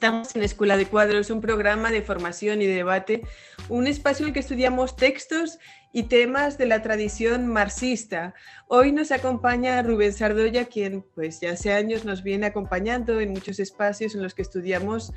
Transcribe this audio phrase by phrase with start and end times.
[0.00, 3.20] Estamos en Escuela de Cuadros, un programa de formación y debate,
[3.68, 5.58] un espacio en el que estudiamos textos
[5.92, 8.32] y temas de la tradición marxista.
[8.66, 13.60] Hoy nos acompaña Rubén Sardoya, quien pues ya hace años nos viene acompañando en muchos
[13.60, 15.12] espacios en los que estudiamos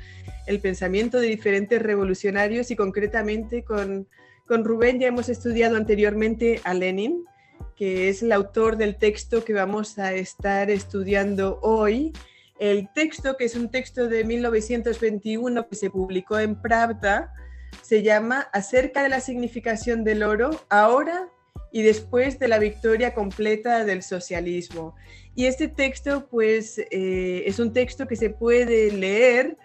[0.46, 4.06] el pensamiento de diferentes revolucionarios y concretamente con,
[4.46, 7.24] con Rubén ya hemos estudiado anteriormente a Lenin,
[7.74, 12.12] que es el autor del texto que vamos a estar estudiando hoy
[12.58, 17.32] el texto, que es un texto de 1921 que se publicó en Pravda,
[17.82, 21.28] se llama Acerca de la significación del oro ahora
[21.72, 24.94] y después de la victoria completa del socialismo.
[25.34, 29.56] Y este texto, pues, eh, es un texto que se puede leer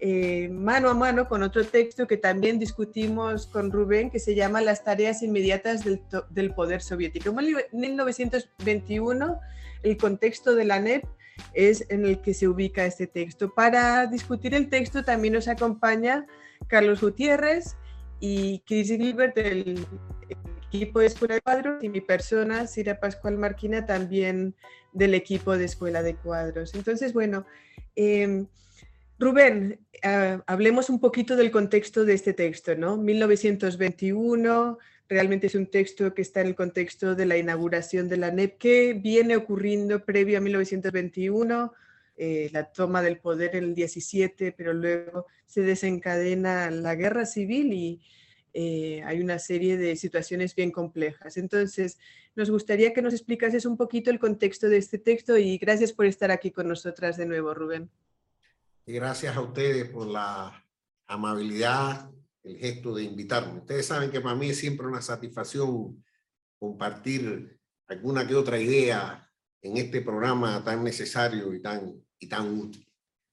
[0.00, 4.60] eh, mano a mano con otro texto que también discutimos con Rubén, que se llama
[4.60, 7.30] Las tareas inmediatas del, del poder soviético.
[7.30, 9.40] En 1921,
[9.82, 11.04] el contexto de la NEP
[11.54, 13.52] es en el que se ubica este texto.
[13.54, 16.26] Para discutir el texto también nos acompaña
[16.66, 17.76] Carlos Gutiérrez
[18.20, 19.86] y Chris Gilbert del
[20.72, 24.54] equipo de Escuela de Cuadros y mi persona, Cira Pascual Marquina, también
[24.92, 26.74] del equipo de Escuela de Cuadros.
[26.74, 27.46] Entonces, bueno,
[27.94, 28.46] em,
[29.18, 32.96] Rubén, ah, hablemos un poquito del contexto de este texto, ¿no?
[32.96, 34.78] 1921,
[35.08, 38.58] realmente es un texto que está en el contexto de la inauguración de la NEP,
[38.58, 41.72] que viene ocurriendo previo a 1921,
[42.16, 47.72] eh, la toma del poder en el 17, pero luego se desencadena la guerra civil
[47.72, 48.02] y
[48.52, 51.36] eh, hay una serie de situaciones bien complejas.
[51.36, 51.98] Entonces,
[52.34, 56.06] nos gustaría que nos explicases un poquito el contexto de este texto y gracias por
[56.06, 57.90] estar aquí con nosotras de nuevo, Rubén.
[58.86, 60.64] Gracias a ustedes por la
[61.06, 62.10] amabilidad
[62.48, 63.58] el gesto de invitarme.
[63.58, 66.02] Ustedes saben que para mí es siempre una satisfacción
[66.58, 69.30] compartir alguna que otra idea
[69.62, 72.86] en este programa tan necesario y tan, y tan útil.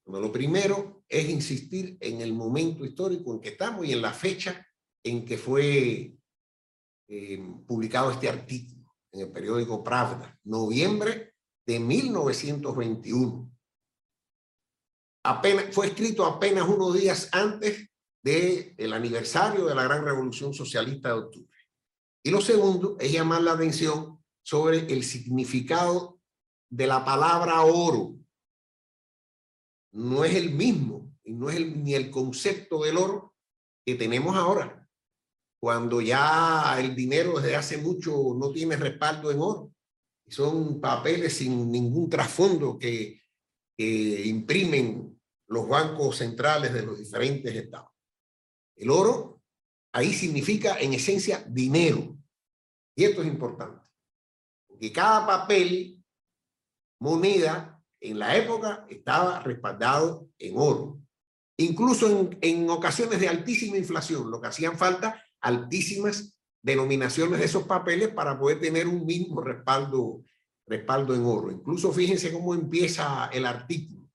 [0.06, 4.66] lo primero es insistir en el momento histórico en que estamos y en la fecha
[5.02, 6.14] en que fue
[7.08, 11.34] eh, publicado este artículo en el periódico Pravda, noviembre
[11.64, 13.50] de 1921.
[15.24, 17.88] Apenas, fue escrito apenas unos días antes
[18.26, 21.56] del aniversario de la gran revolución socialista de octubre.
[22.24, 26.18] Y lo segundo es llamar la atención sobre el significado
[26.68, 28.16] de la palabra oro.
[29.92, 33.36] No es el mismo y no es el, ni el concepto del oro
[33.84, 34.88] que tenemos ahora,
[35.60, 39.72] cuando ya el dinero desde hace mucho no tiene respaldo en oro.
[40.26, 43.20] Son papeles sin ningún trasfondo que,
[43.78, 45.16] que imprimen
[45.46, 47.95] los bancos centrales de los diferentes estados.
[48.76, 49.42] El oro
[49.92, 52.16] ahí significa en esencia dinero.
[52.94, 53.88] Y esto es importante.
[54.66, 56.02] Porque cada papel,
[57.00, 61.00] moneda, en la época estaba respaldado en oro.
[61.58, 67.62] Incluso en, en ocasiones de altísima inflación, lo que hacían falta altísimas denominaciones de esos
[67.62, 70.24] papeles para poder tener un mismo respaldo,
[70.66, 71.50] respaldo en oro.
[71.50, 74.10] Incluso fíjense cómo empieza el artículo.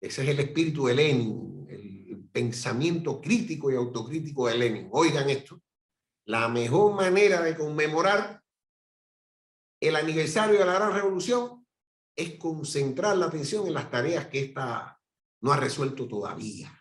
[0.00, 1.66] Ese es el espíritu de Lenin,
[2.32, 4.88] pensamiento crítico y autocrítico de Lenin.
[4.92, 5.60] Oigan esto,
[6.26, 8.42] la mejor manera de conmemorar
[9.80, 11.66] el aniversario de la gran revolución
[12.16, 15.00] es concentrar la atención en las tareas que ésta
[15.40, 16.72] no ha resuelto todavía.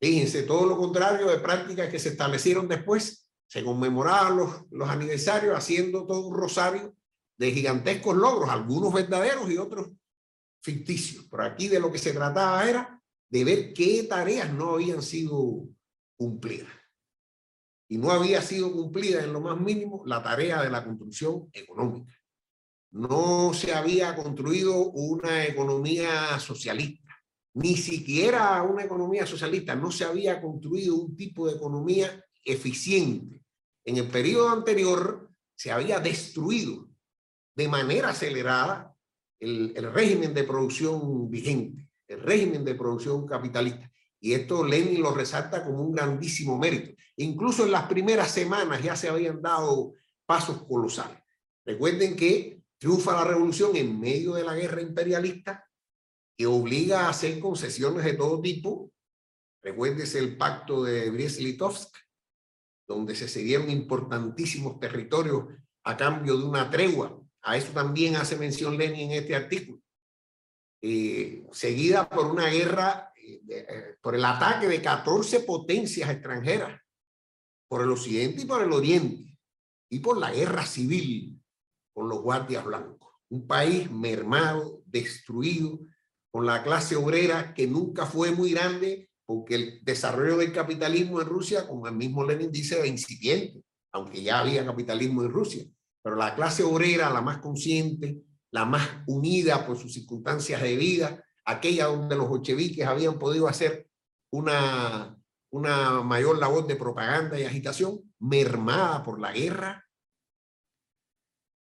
[0.00, 5.56] Fíjense, todo lo contrario de prácticas que se establecieron después, se conmemoraban los, los aniversarios
[5.56, 6.94] haciendo todo un rosario
[7.38, 9.88] de gigantescos logros, algunos verdaderos y otros
[10.62, 11.24] ficticios.
[11.24, 12.93] Por aquí de lo que se trataba era
[13.34, 15.66] de ver qué tareas no habían sido
[16.16, 16.70] cumplidas.
[17.88, 22.14] Y no había sido cumplida en lo más mínimo la tarea de la construcción económica.
[22.92, 27.12] No se había construido una economía socialista,
[27.54, 33.42] ni siquiera una economía socialista, no se había construido un tipo de economía eficiente.
[33.84, 36.88] En el periodo anterior se había destruido
[37.56, 38.96] de manera acelerada
[39.40, 43.90] el, el régimen de producción vigente el régimen de producción capitalista.
[44.20, 46.94] Y esto Lenin lo resalta como un grandísimo mérito.
[47.16, 49.92] Incluso en las primeras semanas ya se habían dado
[50.26, 51.18] pasos colosales.
[51.64, 55.68] Recuerden que triunfa la revolución en medio de la guerra imperialista
[56.36, 58.90] que obliga a hacer concesiones de todo tipo.
[59.62, 61.94] Recuérdense el pacto de Brest-Litovsk,
[62.86, 65.46] donde se cedieron importantísimos territorios
[65.84, 67.18] a cambio de una tregua.
[67.42, 69.80] A eso también hace mención Lenin en este artículo.
[70.86, 76.78] Eh, seguida por una guerra, eh, eh, por el ataque de 14 potencias extranjeras,
[77.66, 79.38] por el occidente y por el oriente,
[79.88, 81.40] y por la guerra civil
[81.94, 83.14] con los guardias blancos.
[83.30, 85.80] Un país mermado, destruido,
[86.30, 91.28] con la clase obrera que nunca fue muy grande porque el desarrollo del capitalismo en
[91.28, 95.64] Rusia, como el mismo Lenin dice, era incipiente, aunque ya había capitalismo en Rusia.
[96.02, 98.18] Pero la clase obrera, la más consciente,
[98.54, 103.90] la más unida por sus circunstancias de vida, aquella donde los bolcheviques habían podido hacer
[104.30, 105.20] una,
[105.50, 109.84] una mayor labor de propaganda y agitación, mermada por la guerra,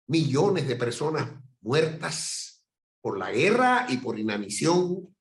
[0.07, 1.29] millones de personas
[1.59, 2.63] muertas
[3.01, 5.13] por la guerra y por inanición,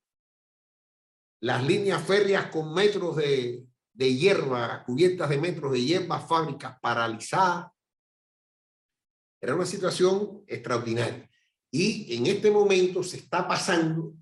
[1.41, 7.69] las líneas férreas con metros de, de hierba, cubiertas de metros de hierba, fábricas paralizadas.
[9.41, 11.28] Era una situación extraordinaria.
[11.71, 14.13] Y en este momento se está pasando,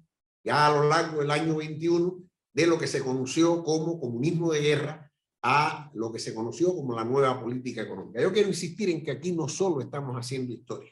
[0.44, 2.24] ya a lo largo del año 21,
[2.54, 5.12] de lo que se conoció como comunismo de guerra
[5.44, 8.22] a lo que se conoció como la nueva política económica.
[8.22, 10.92] Yo quiero insistir en que aquí no solo estamos haciendo historia,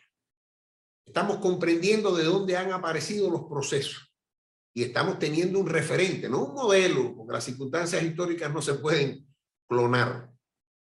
[1.05, 4.13] estamos comprendiendo de dónde han aparecido los procesos
[4.73, 9.25] y estamos teniendo un referente, no un modelo, porque las circunstancias históricas no se pueden
[9.67, 10.31] clonar,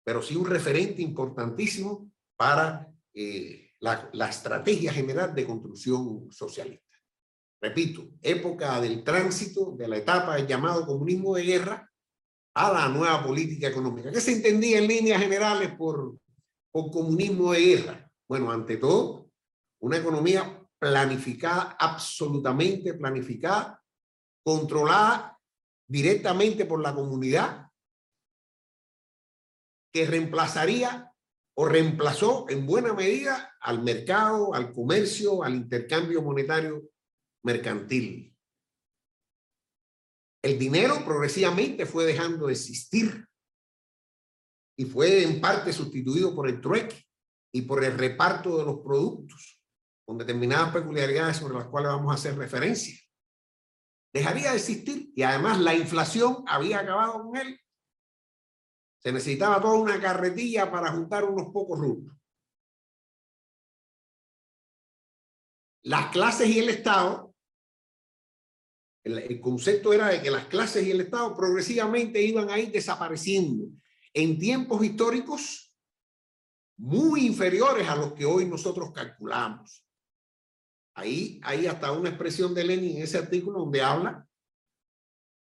[0.03, 6.97] pero sí un referente importantísimo para eh, la, estrategia general de construcción socialista.
[7.61, 11.91] Repito, época del tránsito de la etapa del llamado comunismo de guerra
[12.55, 14.11] a la nueva política económica.
[14.11, 16.17] ¿Qué se entendía en líneas generales por,
[16.71, 18.11] por comunismo de guerra?
[18.27, 19.29] Bueno, ante todo,
[19.81, 23.81] una economía planificada, absolutamente planificada,
[24.45, 25.37] controlada
[25.89, 27.69] directamente por la comunidad,
[29.91, 31.12] que reemplazaría
[31.55, 36.83] o reemplazó en buena medida al mercado, al comercio, al intercambio monetario
[37.43, 38.35] mercantil.
[40.43, 43.25] El dinero progresivamente fue dejando de existir
[44.77, 47.05] y fue en parte sustituido por el trueque
[47.53, 49.61] y por el reparto de los productos
[50.05, 52.97] con determinadas peculiaridades sobre las cuales vamos a hacer referencia
[54.13, 57.59] dejaría de existir y además la inflación había acabado con él.
[59.03, 62.15] Se necesitaba toda una carretilla para juntar unos pocos rubros.
[65.83, 67.35] Las clases y el Estado,
[69.03, 72.71] el, el, concepto era de que las clases y el Estado progresivamente iban a ir
[72.71, 73.65] desapareciendo
[74.13, 75.75] en tiempos históricos
[76.77, 79.85] muy inferiores a los que hoy nosotros calculamos.
[80.95, 84.27] Ahí hay hasta una expresión de Lenin en ese artículo donde habla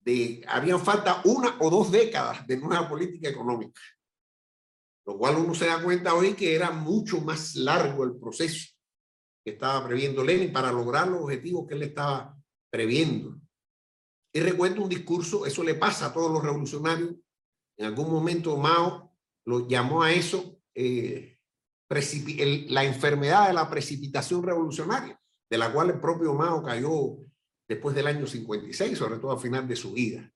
[0.02, 3.82] de habían falta una o dos décadas de nueva política económica.
[5.06, 8.70] Lo cual uno se da cuenta hoy que era mucho más largo el proceso
[9.44, 12.38] que estaba previendo Lenin para lograr los objetivos que él estaba
[12.70, 13.40] previendo.
[14.34, 17.16] Y recuerdo un discurso, eso le pasa a todos los revolucionarios.
[17.78, 19.12] En algún momento Mao
[19.46, 21.40] lo llamó a eso eh,
[22.70, 25.20] la enfermedad de la precipitación revolucionaria
[25.52, 27.18] de la cual el propio Mao cayó
[27.72, 30.30] después del año 56, sobre todo al final de su vida.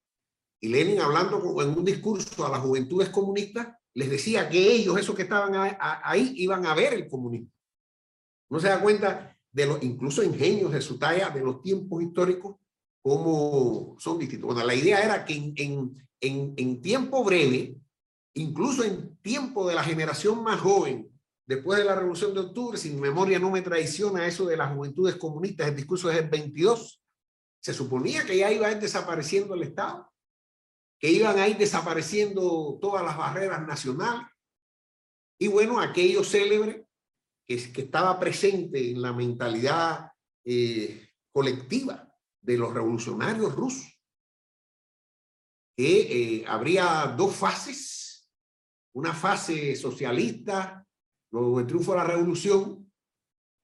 [0.61, 5.15] Y Lenin, hablando en un discurso a las juventudes comunistas, les decía que ellos, esos
[5.15, 7.51] que estaban ahí, iban a ver el comunismo.
[8.49, 12.55] No se da cuenta de los incluso ingenios de su talla, de los tiempos históricos,
[13.01, 14.53] cómo son distintos.
[14.53, 17.75] Bueno, la idea era que en, en, en, en tiempo breve,
[18.33, 21.11] incluso en tiempo de la generación más joven,
[21.45, 25.17] después de la Revolución de Octubre, si memoria no me traiciona eso de las juventudes
[25.17, 27.01] comunistas, el discurso es el 22,
[27.65, 30.13] se suponía que ya iba a ir desapareciendo el Estado,
[30.99, 34.27] que iban a ir desapareciendo todas las barreras nacionales.
[35.39, 36.85] Y bueno, aquello célebre
[37.43, 40.11] que, estaba presente en la mentalidad
[40.43, 42.07] eh, colectiva
[42.39, 43.99] de los revolucionarios rusos,
[45.75, 48.31] que eh, habría dos fases,
[48.93, 50.87] una fase socialista
[51.31, 52.93] luego el triunfo de la revolución,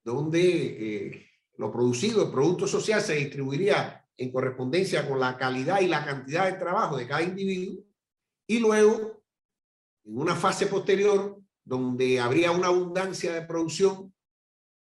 [0.03, 1.30] donde eh,
[1.61, 6.45] lo producido, el producto social se distribuiría en correspondencia con la calidad y la cantidad
[6.45, 7.83] de trabajo de cada individuo,
[8.47, 9.23] y luego,
[10.03, 14.11] en una fase posterior, donde habría una abundancia de producción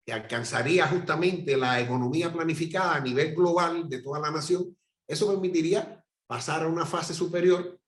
[0.05, 4.77] que alcanzaría justamente la economía planificada a nivel global de toda la nación,
[5.07, 7.81] eso permitiría pasar a una fase superior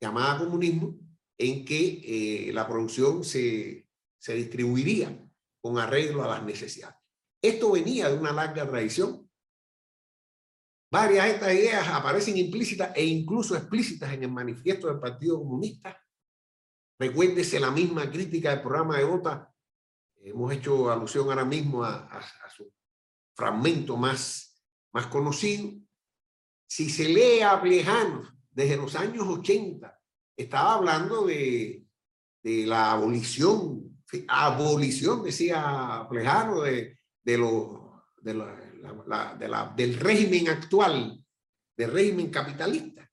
[0.00, 0.96] llamada comunismo,
[1.36, 3.86] en que eh, la producción se
[4.22, 5.18] se distribuiría
[5.60, 7.01] con arreglo a las necesidades.
[7.42, 9.28] Esto venía de una larga tradición.
[10.90, 16.00] Varias de estas ideas aparecen implícitas e incluso explícitas en el manifiesto del Partido Comunista.
[16.98, 19.52] Recuérdese la misma crítica del programa de OTA.
[20.16, 22.72] Hemos hecho alusión ahora mismo a, a, a su
[23.34, 25.72] fragmento más, más conocido.
[26.68, 30.00] Si se lee a Plejano desde los años 80,
[30.36, 31.84] estaba hablando de,
[32.42, 33.92] de la abolición
[34.28, 38.32] abolición, decía Plejano, de, de, lo, de
[39.76, 41.24] del régimen actual,
[41.76, 43.10] del régimen capitalista,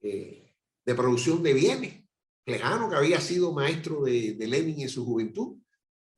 [0.00, 2.00] eh, de producción de bienes.
[2.42, 5.60] Plejano, que había sido maestro de, de Lenin en su juventud,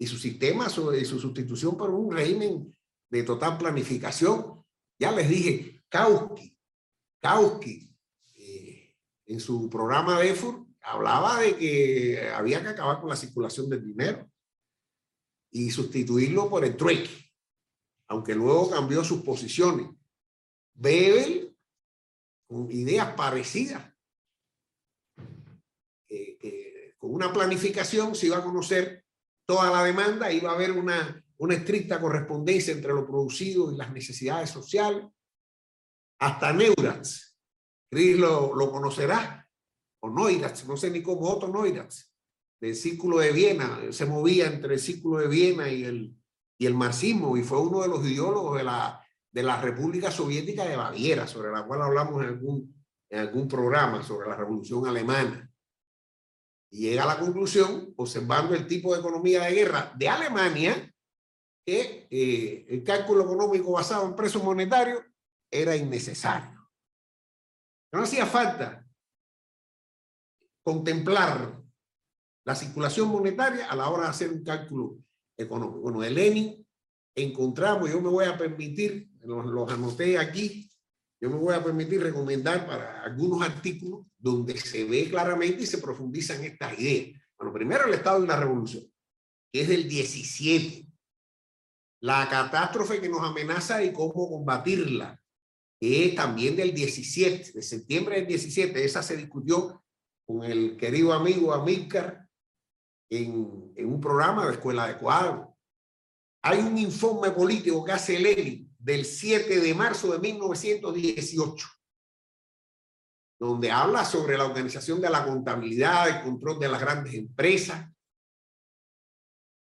[0.02, 0.66] y su sistema
[1.00, 2.76] y su sustitución por un régimen
[3.08, 4.64] de total planificación.
[4.98, 6.58] Ya les dije, Kautsky,
[7.20, 7.96] Kautsky,
[8.34, 8.96] eh,
[9.26, 13.84] en su programa de EFUR, hablaba de que había que acabar con la circulación del
[13.84, 14.28] dinero
[15.52, 17.30] y sustituirlo por el trueque,
[18.08, 19.88] aunque luego cambió sus posiciones.
[20.74, 21.56] Bebel,
[22.48, 23.92] con ideas parecidas,
[27.02, 29.04] con una planificación se iba a conocer
[29.44, 33.92] toda la demanda, iba a haber una, una estricta correspondencia entre lo producido y las
[33.92, 35.04] necesidades sociales.
[36.20, 37.36] Hasta Neurats,
[37.90, 39.50] Chris lo, lo conocerá,
[40.00, 42.11] o Neurats, no sé ni cómo, otro Neurats,
[42.62, 46.16] del círculo de Viena, se movía entre el círculo de Viena y el,
[46.56, 50.64] y el marxismo, y fue uno de los ideólogos de la, de la República Soviética
[50.64, 55.50] de Baviera, sobre la cual hablamos en algún, en algún programa sobre la Revolución Alemana.
[56.70, 60.94] Y llega a la conclusión, observando el tipo de economía de guerra de Alemania,
[61.66, 65.02] que eh, el cálculo económico basado en precios monetarios
[65.50, 66.70] era innecesario.
[67.92, 68.86] No hacía falta
[70.62, 71.61] contemplar
[72.44, 74.98] la circulación monetaria a la hora de hacer un cálculo
[75.36, 75.80] económico.
[75.80, 76.66] Bueno, de Lenin
[77.14, 80.70] encontramos, yo me voy a permitir, los, los anoté aquí,
[81.20, 85.78] yo me voy a permitir recomendar para algunos artículos donde se ve claramente y se
[85.78, 87.20] profundizan estas ideas.
[87.38, 88.84] Bueno, primero el estado de la revolución,
[89.52, 90.88] que es del 17.
[92.00, 95.22] La catástrofe que nos amenaza y cómo combatirla,
[95.78, 98.84] que es también del 17, de septiembre del 17.
[98.84, 99.84] Esa se discutió
[100.26, 102.21] con el querido amigo Amílcar
[103.18, 105.54] en, en un programa de Escuela de Cuadro.
[106.42, 111.68] Hay un informe político que hace Lenin del 7 de marzo de 1918,
[113.38, 117.86] donde habla sobre la organización de la contabilidad, el control de las grandes empresas,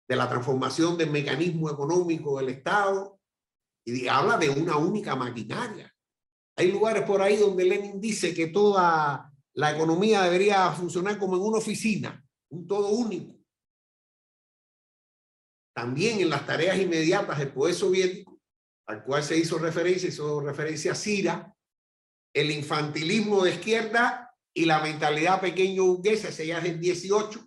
[0.08, 3.18] de la transformación del mecanismo económico del Estado,
[3.84, 5.92] y habla de una única maquinaria.
[6.56, 11.42] Hay lugares por ahí donde Lenin dice que toda la economía debería funcionar como en
[11.42, 13.35] una oficina, un todo único.
[15.76, 18.40] También en las tareas inmediatas del poder soviético,
[18.86, 21.54] al cual se hizo referencia, hizo referencia a Cira,
[22.34, 27.46] el infantilismo de izquierda y la mentalidad pequeño burguesa, ese ya es el 18,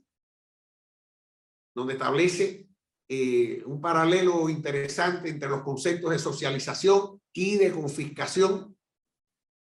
[1.76, 2.70] donde establece
[3.10, 8.78] eh, un paralelo interesante entre los conceptos de socialización y de confiscación,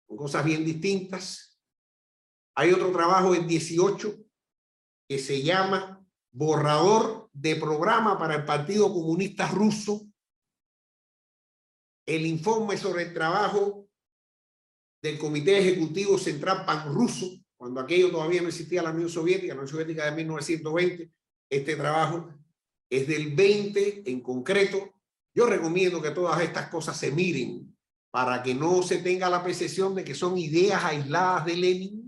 [0.07, 1.59] con cosas bien distintas.
[2.55, 4.15] Hay otro trabajo en 18
[5.09, 10.07] que se llama Borrador de Programa para el Partido Comunista Ruso
[12.07, 13.89] el informe sobre el trabajo
[15.03, 19.69] del Comité Ejecutivo Central Panruso, cuando aquello todavía no existía la Unión Soviética, la Unión
[19.69, 21.13] Soviética de 1920,
[21.51, 22.29] este trabajo
[22.91, 24.95] es del 20 en concreto.
[25.35, 27.77] Yo recomiendo que todas estas cosas se miren
[28.11, 32.02] para que no se tenga la percepción de que son ideas aisladas de Lenin,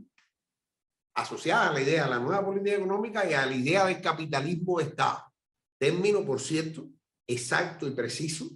[1.15, 4.79] asociadas a la idea de la nueva política económica y a la idea del capitalismo
[4.79, 5.33] de Estado.
[5.79, 6.89] Término, por cierto,
[7.27, 8.47] exacto y preciso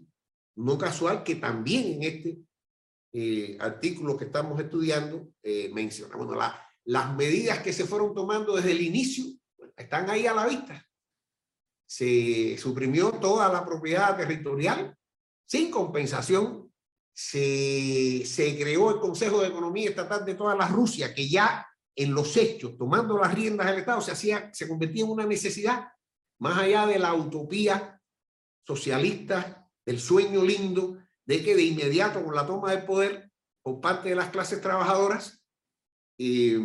[0.59, 2.39] no casual que también en este
[3.13, 6.17] eh, artículo que estamos estudiando eh, menciona.
[6.17, 6.37] Bueno,
[6.85, 9.25] las medidas que se fueron tomando desde el inicio
[9.77, 10.85] están ahí a la vista.
[11.87, 14.97] Se suprimió toda la propiedad territorial
[15.47, 16.73] sin compensación.
[17.15, 21.67] Se, se creó el Consejo de Economía Estatal de toda la Rusia, que ya
[21.99, 25.89] en los hechos, tomando las riendas del Estado, se, hacía, se convertía en una necesidad
[26.39, 28.01] más allá de la utopía
[28.65, 34.11] socialista el sueño lindo de que de inmediato con la toma del poder por parte
[34.11, 35.43] de las clases trabajadoras,
[36.19, 36.61] eh,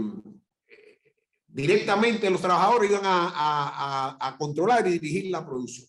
[1.48, 5.88] directamente los trabajadores iban a, controlar y dirigir la producción.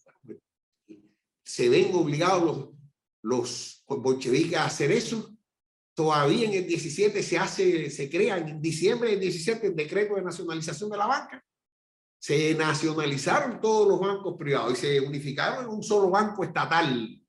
[1.45, 2.71] Se ven obligados
[3.21, 5.37] los, los bolcheviques a hacer eso.
[5.95, 10.23] Todavía en el 17 se hace, se crea en diciembre del 17 el decreto de
[10.23, 11.45] nacionalización de la banca.
[12.19, 17.21] Se nacionalizaron todos los bancos privados y se unificaron en un solo banco estatal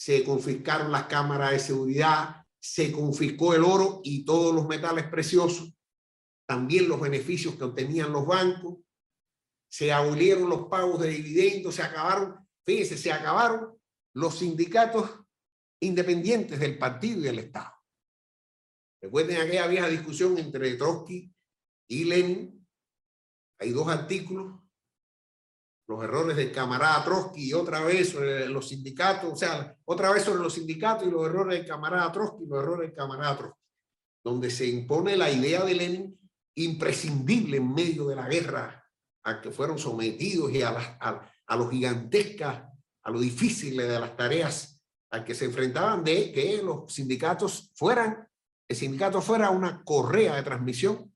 [0.00, 5.74] se confiscaron las cámaras de seguridad, se confiscó el oro y todos los metales preciosos,
[6.46, 8.78] también los beneficios que obtenían los bancos,
[9.68, 13.78] se abolieron los pagos de dividendos, se acabaron, fíjense, se acabaron
[14.14, 15.20] los sindicatos
[15.80, 17.74] independientes del partido y del Estado.
[19.00, 21.32] Recuerden aquella vieja discusión entre Trotsky
[21.88, 22.66] y Lenin.
[23.58, 24.60] Hay dos artículos
[25.90, 30.22] los errores del camarada Trotsky y otra vez sobre los sindicatos, o sea, otra vez
[30.22, 33.60] sobre los sindicatos y los errores del camarada Trotsky y los errores del camarada Trotsky,
[34.22, 38.84] donde se impone la idea de Lenin imprescindible en medio de la guerra
[39.24, 42.62] a que fueron sometidos y a, a, a lo gigantescas,
[43.02, 44.80] a lo difíciles de las tareas
[45.10, 48.28] a que se enfrentaban de que los sindicatos fueran,
[48.70, 51.12] el sindicato fuera una correa de transmisión.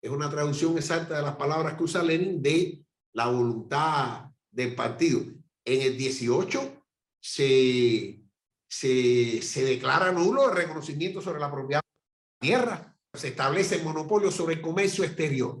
[0.00, 5.22] Es una traducción exacta de las palabras que usa Lenin de la voluntad del partido.
[5.64, 6.86] En el 18
[7.20, 8.22] se,
[8.68, 12.96] se, declara nulo el reconocimiento sobre la propiedad de la tierra.
[13.12, 15.60] Se establece el monopolio sobre el comercio exterior.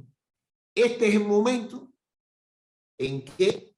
[0.72, 1.92] Este es el momento
[2.96, 3.74] en que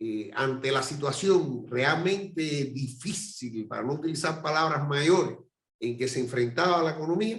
[0.00, 5.38] eh, ante la situación realmente difícil, para no utilizar palabras mayores,
[5.80, 7.38] en que se enfrentaba la economía,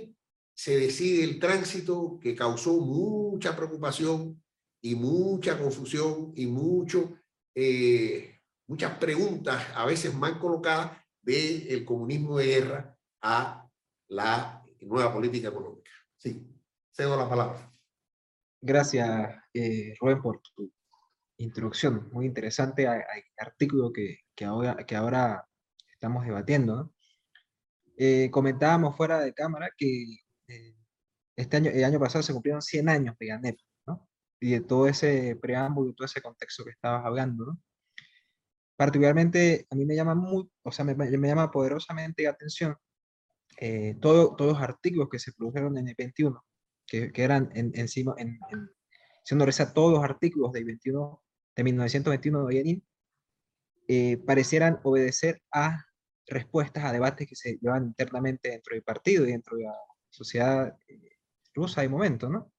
[0.53, 4.43] se decide el tránsito que causó mucha preocupación
[4.81, 7.17] y mucha confusión y mucho,
[7.55, 10.91] eh, muchas preguntas a veces mal colocadas
[11.21, 13.69] del el comunismo de guerra a
[14.09, 15.91] la nueva política económica.
[16.17, 16.45] Sí,
[16.91, 17.73] cedo la palabra.
[18.61, 20.71] Gracias, eh, Rubén, por tu
[21.37, 22.09] introducción.
[22.11, 23.03] Muy interesante al
[23.37, 25.47] artículo que, que, ahora, que ahora
[25.93, 26.93] estamos debatiendo.
[28.01, 30.05] Eh, comentábamos fuera de cámara que
[30.47, 30.73] eh,
[31.35, 33.59] este año, el año pasado se cumplieron 100 años de GANEP
[34.39, 37.61] y de todo ese preámbulo, todo ese contexto que estabas hablando, ¿no?
[38.77, 42.77] Particularmente a mí me llama muy, o sea, me, me llama poderosamente la atención
[43.57, 46.41] eh, todo, todos los artículos que se produjeron en el 21,
[46.87, 48.69] que, que eran en, encima, en, en,
[49.25, 51.21] siendo a todos los artículos del 21,
[51.57, 52.87] de 1921 de Lenin,
[53.89, 55.83] eh, parecieran obedecer a
[56.29, 59.75] respuestas a debates que se llevan internamente dentro del partido y dentro de la
[60.09, 61.17] sociedad eh,
[61.53, 62.51] rusa de momento, ¿no?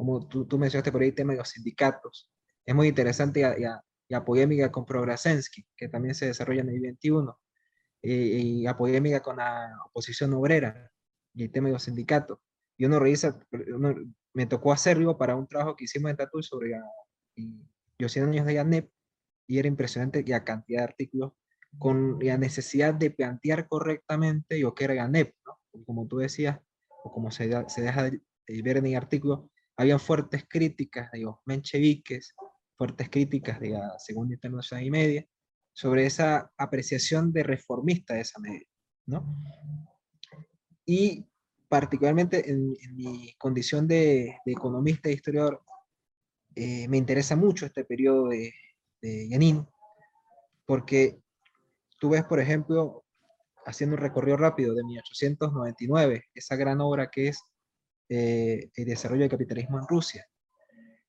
[0.00, 2.30] como tú, tú, mencionaste por ahí el tema de los sindicatos.
[2.64, 3.64] Es muy interesante y
[4.08, 7.38] la polémica con Prograsensky, que también se desarrolla en el 21,
[8.00, 10.90] y la polémica con la oposición obrera
[11.34, 12.38] y el tema de los sindicatos.
[12.78, 13.38] Y uno revisa,
[14.32, 16.80] me tocó hacerlo para un trabajo que hicimos en Tatu sobre
[17.98, 18.90] los 100 años de ANEP,
[19.46, 21.32] y era impresionante la cantidad de artículos
[21.78, 25.24] con la necesidad de plantear correctamente lo que era ¿no?
[25.86, 28.20] Como tú decías, o como se, se deja de
[28.62, 32.34] ver en el artículo, había fuertes críticas de los mencheviques,
[32.76, 35.26] fuertes críticas de la Segunda Internacional y Media,
[35.72, 38.66] sobre esa apreciación de reformista de esa media,
[39.06, 39.24] ¿no?
[40.84, 41.24] Y
[41.68, 45.62] particularmente en, mi condición de, de, economista e historiador,
[46.56, 48.52] eh, me interesa mucho este periodo de,
[49.00, 49.66] de Yanin,
[50.66, 51.22] porque
[52.00, 53.04] tú ves, por ejemplo,
[53.64, 57.42] haciendo un recorrido rápido de 1899, esa gran obra que es
[58.08, 60.26] eh, el desarrollo del capitalismo en Rusia,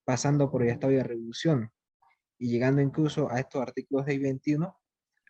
[0.03, 1.71] pasando por el estado de revolución
[2.37, 4.77] y llegando incluso a estos artículos de 21,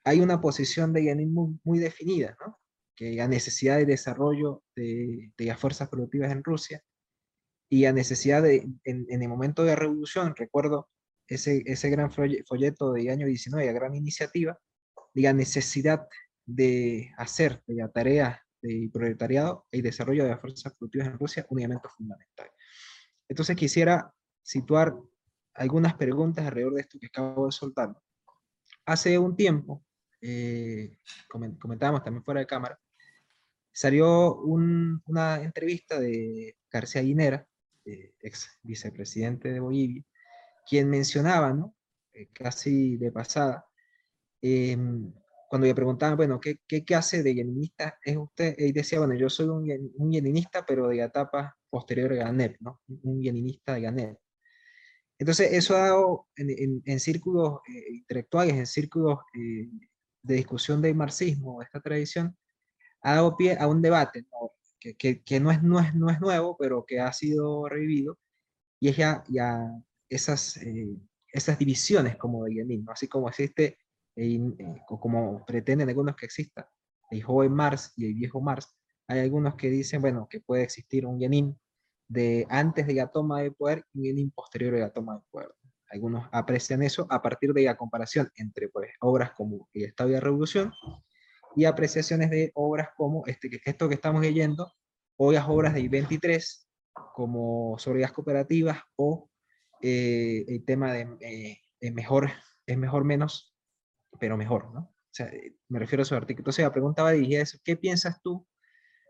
[0.04, 2.60] hay una posición de Lenin muy, muy, definida, ¿no?
[2.96, 6.84] que la necesidad de desarrollo de, de, las fuerzas productivas en Rusia
[7.70, 10.90] y la necesidad de, en, en el momento de la revolución, recuerdo
[11.28, 14.60] ese, ese gran folleto de año 19, la gran iniciativa,
[15.14, 16.08] la necesidad
[16.46, 21.46] de hacer de la tarea de proletariado y desarrollo de las fuerzas productivas en Rusia
[21.50, 22.50] un elemento fundamental.
[23.28, 24.96] Entonces quisiera situar
[25.54, 27.96] algunas preguntas alrededor de esto que acabo de soltar.
[28.86, 29.84] Hace un tiempo,
[30.22, 30.98] eh,
[31.60, 32.80] comentábamos también fuera de cámara,
[33.72, 37.48] salió un, una entrevista de García Guinera,
[37.86, 40.04] eh, ex vicepresidente de Bolivia,
[40.68, 41.76] quien mencionaba, ¿no?
[42.14, 43.66] Eh, casi de pasada,
[44.42, 44.78] eh,
[45.50, 48.56] cuando le preguntaban, bueno, ¿qué, qué, qué hace de leninista es usted?
[48.58, 52.58] Él decía, bueno, yo soy un, un leninista, pero de la etapa posterior a Ganet,
[52.62, 52.82] ¿no?
[52.88, 54.18] Un leninista de Ganet.
[55.20, 59.70] Entonces, eso ha dado en, en, en círculos eh, intelectuales, en círculos eh,
[60.24, 62.36] de discusión del marxismo, esta tradición,
[63.02, 64.54] ha dado pie a un debate ¿no?
[64.80, 68.18] que, que, que, no, es, no, es, no es nuevo, pero que ha sido revivido,
[68.80, 69.70] y es ya, ya
[70.10, 70.96] esas, eh,
[71.32, 72.94] esas divisiones como de Lenin, ¿no?
[72.94, 73.78] así como existe
[74.16, 74.40] e
[74.86, 76.70] como pretenden algunos que exista
[77.12, 78.74] el joven Mars y el viejo Mars,
[79.08, 81.60] hay algunos que dicen, bueno, que puede existir un Lenin
[82.08, 85.22] de antes de la toma de poder y un Lenin posterior a la toma de
[85.30, 85.50] poder.
[85.90, 90.14] Algunos aprecian eso a partir de la comparación entre pues, obras como El Estado y
[90.14, 90.72] la Revolución
[91.56, 94.72] y apreciaciones de obras como este, esto que estamos leyendo,
[95.18, 96.66] o las obras de I-23,
[97.14, 99.30] como sobre las cooperativas, o
[99.82, 102.32] eh, el tema de eh, mejor,
[102.66, 103.51] es mejor menos,
[104.20, 104.82] pero mejor, ¿no?
[104.82, 106.42] O sea, eh, me refiero a su artículo.
[106.42, 107.58] Entonces la pregunta va dirigida a eso.
[107.64, 108.48] ¿Qué piensas tú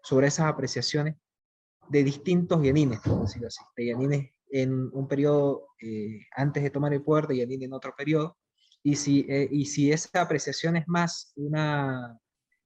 [0.04, 1.16] sobre esas apreciaciones
[1.90, 6.94] de distintos Yanines, por decirlo así, de Yanines en un periodo eh, antes de tomar
[6.94, 8.38] el poder de Yanin en otro periodo,
[8.84, 12.18] y si, eh, y si esa apreciación es más una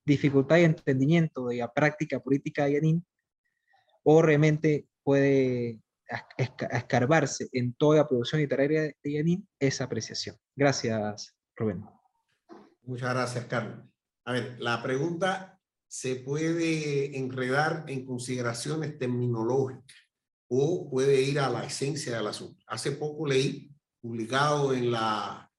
[0.06, 3.06] dificultad de entendimiento de la práctica política de Yanin,
[4.04, 5.82] o realmente puede
[6.38, 10.36] escarbarse en toda la producción literaria de Yanin esa apreciación.
[10.56, 11.95] Gracias, Rubén.
[12.88, 13.80] Muchas gracias, Carlos.
[14.26, 19.96] A ver, la pregunta se puede enredar en consideraciones terminológicas
[20.48, 22.64] o puede ir a la esencia del asunto.
[22.68, 25.52] Hace poco leí, publicado en la,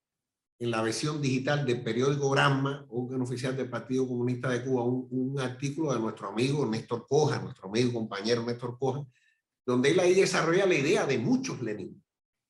[0.61, 5.09] en la versión digital del periódico Gramma, un oficial del Partido Comunista de Cuba, un,
[5.11, 9.05] un, artículo de nuestro amigo Néstor Coja, nuestro amigo compañero Néstor Coja,
[9.65, 12.01] donde él ahí desarrolla la idea de muchos Lenin.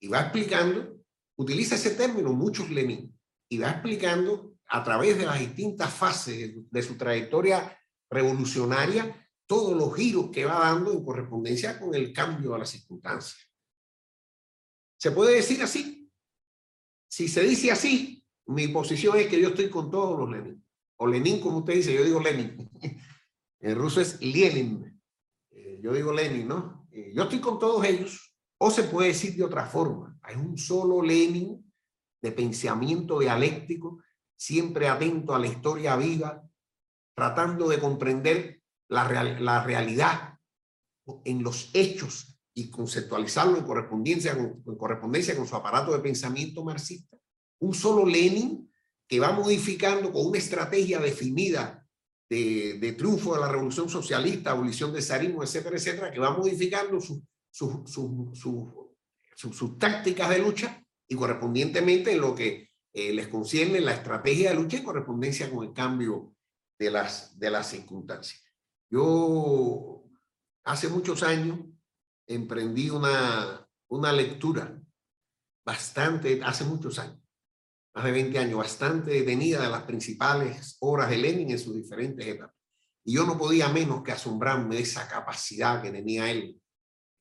[0.00, 0.98] Y va explicando,
[1.36, 3.16] utiliza ese término, muchos Lenin,
[3.48, 7.78] y va explicando a través de las distintas fases de su trayectoria
[8.10, 13.48] revolucionaria todos los giros que va dando en correspondencia con el cambio de las circunstancias.
[14.98, 16.10] ¿Se puede decir así?
[17.08, 20.64] Si se dice así, mi posición es que yo estoy con todos los Lenin.
[20.96, 22.70] O Lenin, como usted dice, yo digo Lenin.
[23.58, 25.00] En ruso es Lenin.
[25.50, 26.86] Eh, yo digo Lenin, ¿no?
[26.92, 28.36] Eh, yo estoy con todos ellos.
[28.58, 30.16] O se puede decir de otra forma.
[30.22, 31.64] Hay un solo Lenin
[32.22, 34.02] de pensamiento dialéctico,
[34.36, 36.42] siempre atento a la historia viva,
[37.14, 40.38] tratando de comprender la, la realidad
[41.24, 46.64] en los hechos y conceptualizarlo en correspondencia, con, en correspondencia con su aparato de pensamiento
[46.64, 47.16] marxista.
[47.60, 48.70] Un solo Lenin
[49.08, 51.86] que va modificando con una estrategia definida
[52.28, 57.00] de, de triunfo de la revolución socialista, abolición del zarismo, etcétera, etcétera, que va modificando
[57.00, 57.20] sus
[57.56, 63.78] su, su, su, sus tácticas de lucha y correspondientemente en lo que eh, les concierne
[63.82, 66.34] la estrategia de lucha en correspondencia con el cambio
[66.78, 68.42] de las, de las circunstancias.
[68.88, 70.02] Yo
[70.64, 71.58] hace muchos años
[72.26, 74.80] emprendí una, una lectura
[75.62, 77.20] bastante, hace muchos años,
[77.94, 82.26] más de 20 años, bastante detenida de las principales obras de Lenin en sus diferentes
[82.26, 82.56] etapas.
[83.04, 86.58] Y yo no podía menos que asombrarme de esa capacidad que tenía él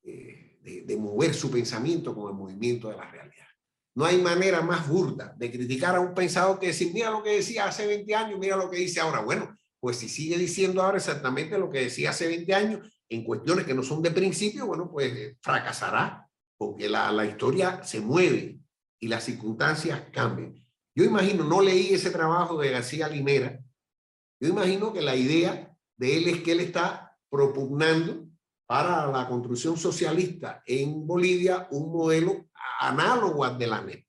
[0.03, 3.34] eh, de, de, mover su pensamiento con el movimiento de la realidad.
[3.95, 7.37] No hay manera más burda de criticar a un pensador que decir, mira lo que
[7.37, 9.21] decía hace 20 años, mira lo que dice ahora.
[9.21, 13.65] Bueno, pues si sigue diciendo ahora exactamente lo que decía hace 20 años en cuestiones
[13.65, 18.59] que no son de principio, bueno, pues eh, fracasará, porque la, la historia se mueve
[18.99, 20.55] y las circunstancias cambian.
[20.93, 23.61] Yo imagino, no leí ese trabajo de García Linera,
[24.39, 28.27] yo imagino que la idea de él es que él está propugnando
[28.65, 32.47] para la construcción socialista en Bolivia un modelo
[32.79, 34.05] análogo al de la NEP.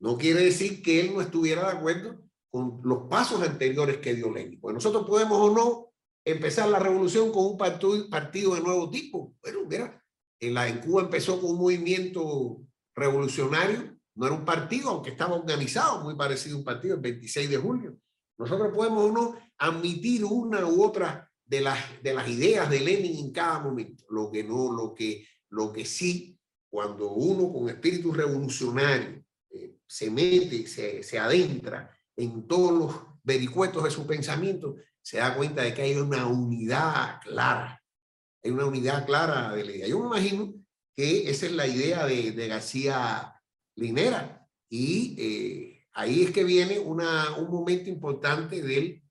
[0.00, 4.32] No quiere decir que él no estuviera de acuerdo con los pasos anteriores que dio
[4.32, 4.60] Lenin.
[4.60, 5.92] Pues nosotros podemos o no
[6.24, 9.34] empezar la revolución con un partido, de nuevo tipo.
[9.42, 10.04] Bueno, mira,
[10.40, 12.62] en, la, en Cuba empezó con un movimiento
[12.94, 17.50] revolucionario, no era un partido, aunque estaba organizado, muy parecido a un partido, el 26
[17.50, 17.96] de julio.
[18.36, 23.18] Nosotros podemos o no admitir una u otra de las, de las ideas de Lenin
[23.18, 24.04] en cada momento.
[24.10, 26.38] Lo que no, lo que, lo que sí,
[26.70, 33.82] cuando uno con espíritu revolucionario eh, se mete, se, se adentra en todos los vericuetos
[33.84, 37.82] de su pensamiento, se da cuenta de que hay una unidad clara.
[38.44, 39.88] Hay una unidad clara de la idea.
[39.88, 40.54] Yo me imagino
[40.94, 43.34] que esa es la idea de, García
[43.74, 44.46] Linera.
[44.68, 49.02] Y eh, ahí es que viene una, un momento importante del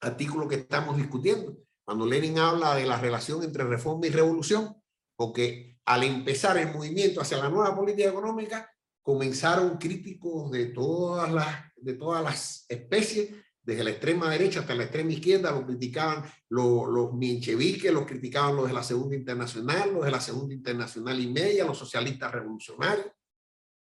[0.00, 1.56] artículo que estamos discutiendo.
[1.84, 4.76] Cuando Lenin habla de la relación entre reforma y revolución,
[5.16, 8.70] porque al empezar el movimiento hacia la nueva política económica,
[9.02, 13.30] comenzaron críticos de todas las, de todas las especies,
[13.62, 18.56] desde la extrema derecha hasta la extrema izquierda, lo criticaban los, los mincheviques, los criticaban
[18.56, 23.06] los de la Segunda Internacional, los de la Segunda Internacional y media, los socialistas revolucionarios,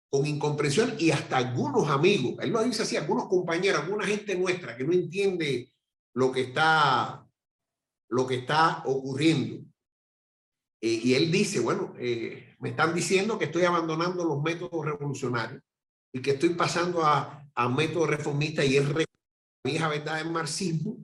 [0.10, 4.76] con incomprensión y hasta algunos amigos, él lo dice así, algunos compañeros, alguna gente nuestra
[4.76, 5.74] que no entiende
[6.16, 7.28] lo que está,
[8.10, 9.66] lo que está ocurriendo.
[10.82, 15.62] Eh, y él dice, bueno, eh, me están diciendo que estoy abandonando los métodos revolucionarios
[16.14, 18.86] y que estoy pasando a, a métodos reformistas y es
[19.64, 20.98] vieja verdad del marxismo.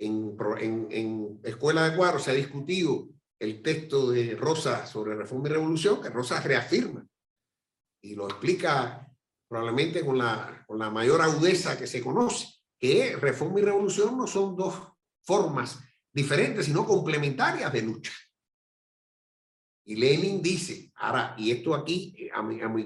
[0.00, 3.08] En, en, en Escuela de Cuadros se ha discutido
[3.40, 7.04] el texto de Rosa sobre reforma y revolución, que Rosa reafirma
[8.02, 9.10] y lo explica
[9.48, 12.46] probablemente con la, con la mayor agudeza que se conoce,
[12.78, 14.74] que reforma y revolución no son dos
[15.22, 15.78] formas
[16.12, 18.12] diferentes, sino complementarias de lucha.
[19.84, 22.30] Y Lenin dice, ahora, y esto aquí, eh,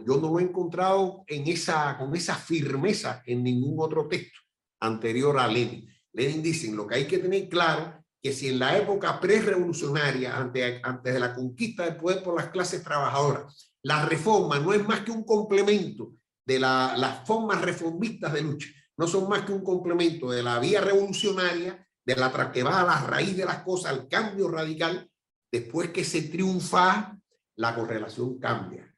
[0.07, 4.39] yo no lo he encontrado en esa, con esa firmeza en ningún otro texto
[4.81, 5.89] anterior a Lenin.
[6.13, 10.81] Lenin dice, lo que hay que tener claro que si en la época pre-revolucionaria, antes,
[11.03, 15.11] de la conquista del poder por las clases trabajadoras, la reforma no es más que
[15.11, 16.13] un complemento
[16.47, 20.59] de la, las formas reformistas de lucha, no son más que un complemento de la
[20.59, 25.11] vía revolucionaria, de la que va a la raíz de las cosas, al cambio radical,
[25.51, 27.17] después que se triunfa,
[27.57, 28.89] la correlación cambia.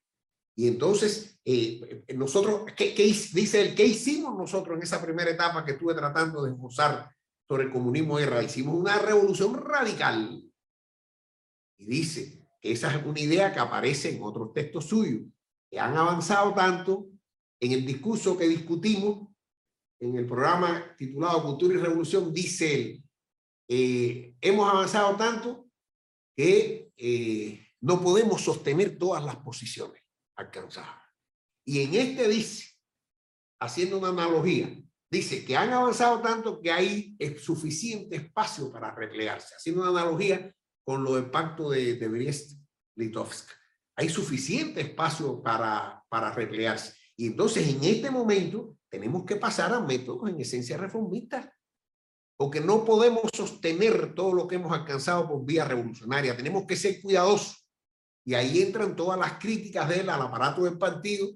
[0.56, 3.74] Y entonces, eh, nosotros, ¿qué, ¿qué, dice él?
[3.74, 7.10] ¿Qué hicimos nosotros en esa primera etapa que estuve tratando de esbozar
[7.46, 8.42] sobre el comunismo guerra?
[8.42, 10.42] Hicimos una revolución radical.
[11.76, 15.22] Y dice que esa es una idea que aparece en otros textos suyos,
[15.68, 17.08] que han avanzado tanto
[17.58, 19.33] en el discurso que discutimos
[20.00, 23.04] en el programa titulado Cultura y Revolución, dice él,
[23.68, 25.66] eh, hemos avanzado tanto
[26.36, 30.02] que eh, no podemos sostener todas las posiciones
[30.36, 31.02] alcanzadas.
[31.66, 32.74] Y en este dice,
[33.60, 34.76] haciendo una analogía,
[35.10, 40.54] dice que han avanzado tanto que hay suficiente espacio para replegarse, haciendo una analogía
[40.84, 43.48] con lo del pacto de, de Brest-Litovsk.
[43.96, 46.94] Hay suficiente espacio para, para replegarse.
[47.16, 51.48] Y entonces en este momento tenemos que pasar a métodos en esencia reformistas,
[52.36, 56.36] porque no podemos sostener todo lo que hemos alcanzado por vía revolucionaria.
[56.36, 57.66] Tenemos que ser cuidadosos.
[58.24, 61.28] Y ahí entran todas las críticas de él al aparato del partido.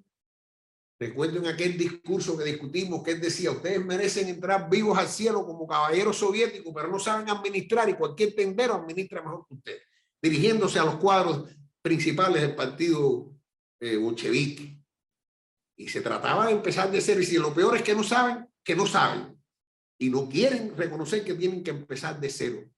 [1.00, 5.44] Recuerdo en aquel discurso que discutimos que él decía, ustedes merecen entrar vivos al cielo
[5.44, 9.82] como caballeros soviéticos, pero no saben administrar y cualquier tendero administra mejor que ustedes,
[10.22, 11.48] dirigiéndose a los cuadros
[11.82, 13.32] principales del partido
[13.80, 14.77] eh, bolchevique.
[15.78, 18.48] Y se trataba de empezar de ser, y si lo peor es que no saben,
[18.64, 19.40] que no saben.
[19.96, 22.68] Y no quieren reconocer que tienen que empezar de cero.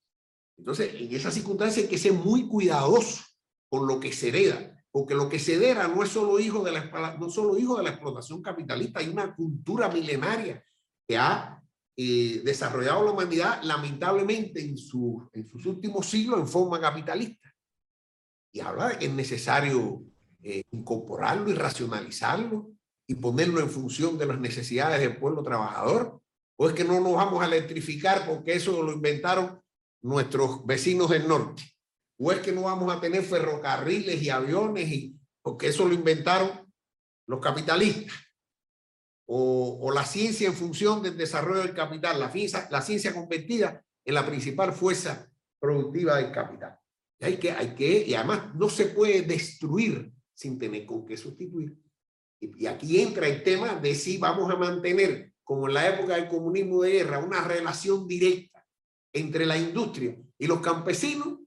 [0.58, 3.24] Entonces, en esa circunstancia hay que ser muy cuidadoso
[3.70, 6.72] con lo que se hereda, porque lo que se hereda no es solo hijo de
[6.72, 10.62] la, no solo hijo de la explotación capitalista, hay una cultura milenaria
[11.08, 11.62] que ha
[11.96, 17.50] eh, desarrollado la humanidad lamentablemente en, su, en sus últimos siglos en forma capitalista.
[18.52, 20.02] Y habla de que es necesario
[20.42, 22.72] eh, incorporarlo y racionalizarlo
[23.10, 26.22] y ponerlo en función de las necesidades del pueblo trabajador?
[26.56, 29.60] ¿O es que no nos vamos a electrificar porque eso lo inventaron
[30.00, 31.64] nuestros vecinos del norte?
[32.20, 36.72] ¿O es que no vamos a tener ferrocarriles y aviones y porque eso lo inventaron
[37.26, 38.14] los capitalistas?
[39.26, 44.14] O, la ciencia en función del desarrollo del capital, la ciencia, la ciencia convertida en
[44.14, 46.78] la principal fuerza productiva del capital.
[47.18, 51.16] Y hay que, hay que, y además no se puede destruir sin tener con qué
[51.16, 51.76] sustituir.
[52.40, 56.28] Y aquí entra el tema de si vamos a mantener, como en la época del
[56.28, 58.64] comunismo de guerra, una relación directa
[59.12, 61.38] entre la industria y los campesinos,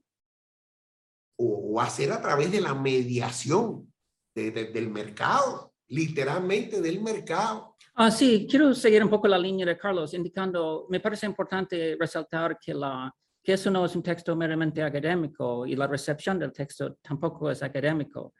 [1.36, 3.92] o, hacer a través de la mediación
[4.34, 7.76] del mercado, literalmente del mercado.
[7.94, 12.58] Ah, sí, quiero seguir un poco la línea de Carlos, indicando, me parece importante resaltar
[12.58, 16.96] que, la, que eso no es un texto meramente académico y la recepción del texto
[17.02, 18.34] tampoco es académico.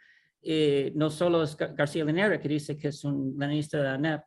[0.46, 4.22] Eh, no solo es García Linera que dice que es un leninista de la NEP,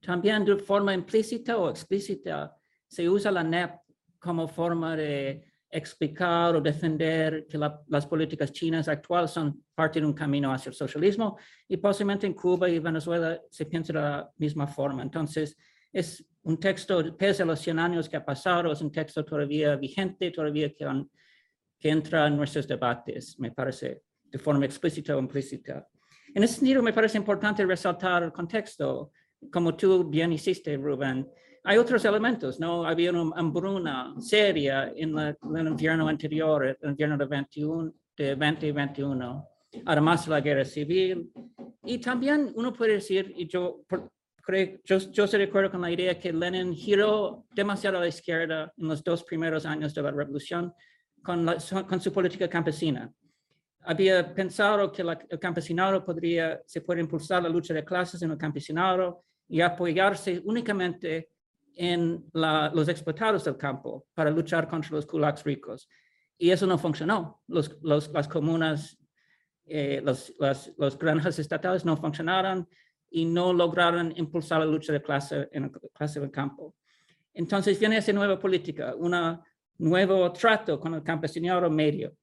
[0.00, 2.56] también de forma implícita o explícita
[2.88, 3.70] se usa la NEP
[4.18, 10.12] como forma de explicar o defender que las políticas chinas actuales son parte de un
[10.12, 14.66] camino hacia el socialismo y posiblemente en Cuba y Venezuela se piensa de la misma
[14.66, 15.02] forma.
[15.02, 15.56] Entonces,
[15.92, 19.76] es un texto, pese a los 100 años que ha pasado, es un texto todavía
[19.76, 20.86] vigente, todavía que,
[21.78, 25.86] que entra en nuestros debates, me parece de forma explícita o implícita.
[26.34, 29.12] En ese sentido, me parece importante resaltar el contexto,
[29.50, 31.28] como tú bien hiciste, Rubén.
[31.64, 32.84] Hay otros elementos, ¿no?
[32.84, 39.48] Había una hambruna seria en, la, el invierno anterior, el invierno de 21, de 2021,
[39.84, 41.30] además de la guerra civil.
[41.84, 43.82] Y también uno puede decir, y yo
[44.42, 48.08] creo, yo, yo estoy de acuerdo con la idea que Lenin giró demasiado a la
[48.08, 50.72] izquierda en los dos primeros años de la revolución
[51.22, 53.12] con, la, con su política campesina
[53.82, 58.38] había pensado que el campesinado podría, se puede impulsar la lucha de clases en el
[58.38, 61.30] campesinado y apoyarse únicamente
[61.74, 65.88] en los explotados del campo para luchar contra los kulaks ricos.
[66.36, 67.42] Y eso no funcionó.
[67.48, 68.98] Los, las comunas,
[69.64, 72.68] eh, los, las, granjas estatales no funcionaron
[73.10, 76.74] y no lograron impulsar la lucha de clase en el clase del campo.
[77.32, 79.40] Entonces viene esa nueva política, un
[79.78, 82.14] nuevo trato con el campesinado medio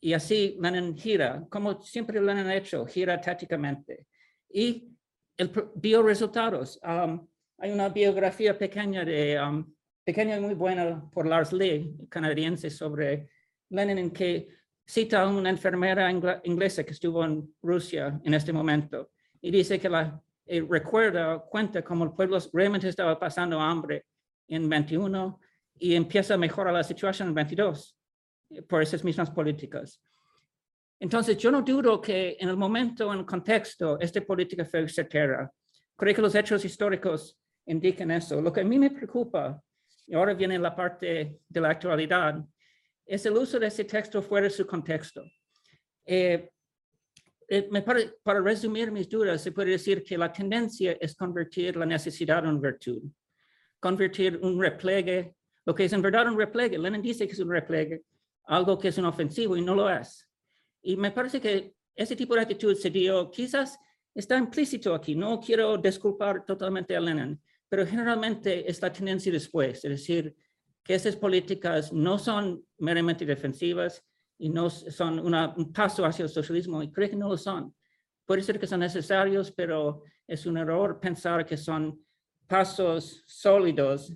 [0.00, 4.06] y así Lenin gira, como siempre Lenin ha hecho, gira tácticamente.
[4.48, 4.88] Y
[5.36, 6.80] el, vio resultados.
[6.82, 7.26] Um,
[7.58, 9.72] hay una biografía pequeña, de, um,
[10.04, 13.28] pequeña y muy buena por Lars Lee, canadiense, sobre
[13.68, 14.48] Lenin en que
[14.86, 16.10] cita a una enfermera
[16.44, 19.10] inglesa que estuvo en Rusia en este momento
[19.40, 24.06] y dice que la eh, recuerda, cuenta cómo el pueblo realmente estaba pasando hambre
[24.48, 25.38] en 21
[25.78, 27.99] y empieza a mejorar la situación en 22 eh,
[28.68, 30.02] por esas mismas políticas.
[30.98, 35.50] Entonces, yo no dudo que en el momento, en el contexto, esta política fue certera.
[35.96, 38.40] Creo que los hechos históricos indican eso.
[38.40, 39.62] Lo que a mí me preocupa,
[40.06, 42.44] y ahora viene la parte de la actualidad,
[43.06, 45.22] es el uso de ese texto fuera de su contexto.
[46.04, 46.50] Eh,
[47.48, 51.76] eh, me pare- para resumir mis dudas, se puede decir que la tendencia es convertir
[51.76, 53.02] la necesidad en virtud,
[53.78, 55.34] convertir un repliegue,
[55.64, 56.78] lo que es en verdad un repliegue.
[56.78, 58.02] Lenin dice que es un repliegue,
[58.50, 60.28] algo que es un ofensivo y no lo es.
[60.82, 63.78] Y me parece que ese tipo de actitud se dio, quizás
[64.12, 69.84] está implícito aquí, no quiero disculpar totalmente a Lenin, pero generalmente es la tendencia después,
[69.84, 70.34] es decir,
[70.82, 74.02] que esas políticas no son meramente defensivas
[74.36, 77.72] y no son una- un paso hacia el socialismo, y creo que no lo son.
[78.24, 82.04] Puede ser que son necesarios, pero es un error pensar que son
[82.48, 84.12] pasos sólidos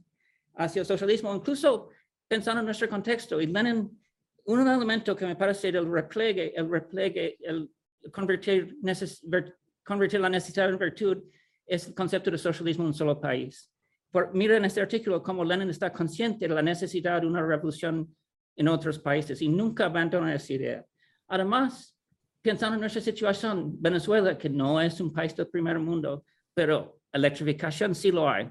[0.57, 1.91] hacia el socialismo, incluso
[2.27, 3.41] pensando en nuestro contexto.
[3.41, 4.01] Y Lenin,
[4.45, 7.71] un elemento que me parece del repliegue, el repliegue, el
[8.13, 11.23] convertir, neces- ver- convertir la necesidad en virtud,
[11.67, 13.71] es el concepto de socialismo en un solo país.
[14.11, 18.15] Por, mira en este artículo cómo Lenin está consciente de la necesidad de una revolución
[18.57, 20.87] en otros países y nunca abandona esa idea.
[21.29, 21.97] Además,
[22.43, 27.95] pensando en nuestra situación, Venezuela, que no es un país del primer mundo, pero electrificación
[27.95, 28.49] sí lo hay,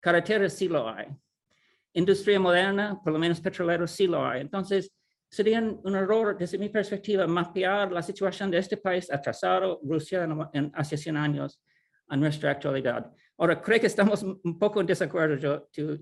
[0.00, 1.06] carreteras sí lo hay,
[1.98, 4.40] industria moderna, por lo menos petroleros sí lo hay.
[4.40, 4.92] Entonces,
[5.28, 10.38] sería un error desde mi perspectiva mapear la situación de este país atrasado, Rusia en,
[10.52, 11.60] en hace 100 años,
[12.08, 13.12] a nuestra actualidad.
[13.36, 16.00] Ahora, creo que estamos un poco en desacuerdo, yo, tú,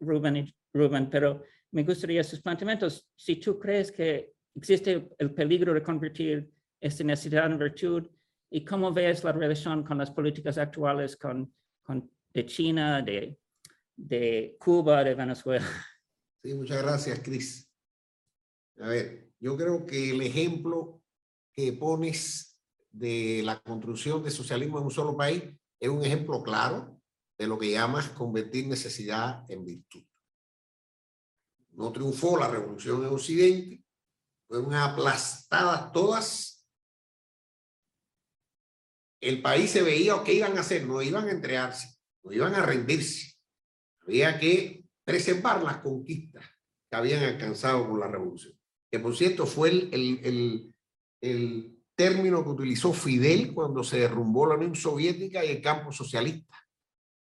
[0.00, 3.08] Rubén, y Rubén, pero me gustaría sus planteamientos.
[3.14, 8.08] Si tú crees que existe el peligro de convertir esta necesidad en virtud,
[8.50, 13.38] ¿y cómo ves la relación con las políticas actuales con, con, de China, de,
[13.98, 15.66] de Cuba, de Venezuela?
[16.42, 17.70] Sí, muchas gracias, Cris.
[18.80, 21.02] A ver, yo creo que el ejemplo
[21.52, 25.42] que pones de la construcción de socialismo en un solo país
[25.80, 27.00] es un ejemplo claro
[27.36, 30.04] de lo que llamas convertir necesidad en virtud.
[31.72, 33.84] No triunfó la revolución en Occidente,
[34.46, 36.66] fueron aplastadas todas.
[39.20, 41.88] El país se veía qué iban a hacer, no iban a entregarse,
[42.22, 43.37] no iban a rendirse.
[44.08, 46.44] Había que preservar las conquistas
[46.90, 48.58] que habían alcanzado con la revolución.
[48.90, 50.74] Que por cierto fue el, el, el,
[51.20, 56.56] el término que utilizó Fidel cuando se derrumbó la Unión Soviética y el campo socialista.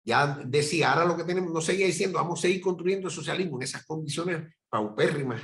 [0.06, 3.58] Ya decía, ahora lo que tenemos, no seguía diciendo, vamos a seguir construyendo el socialismo
[3.58, 5.44] en esas condiciones paupérrimas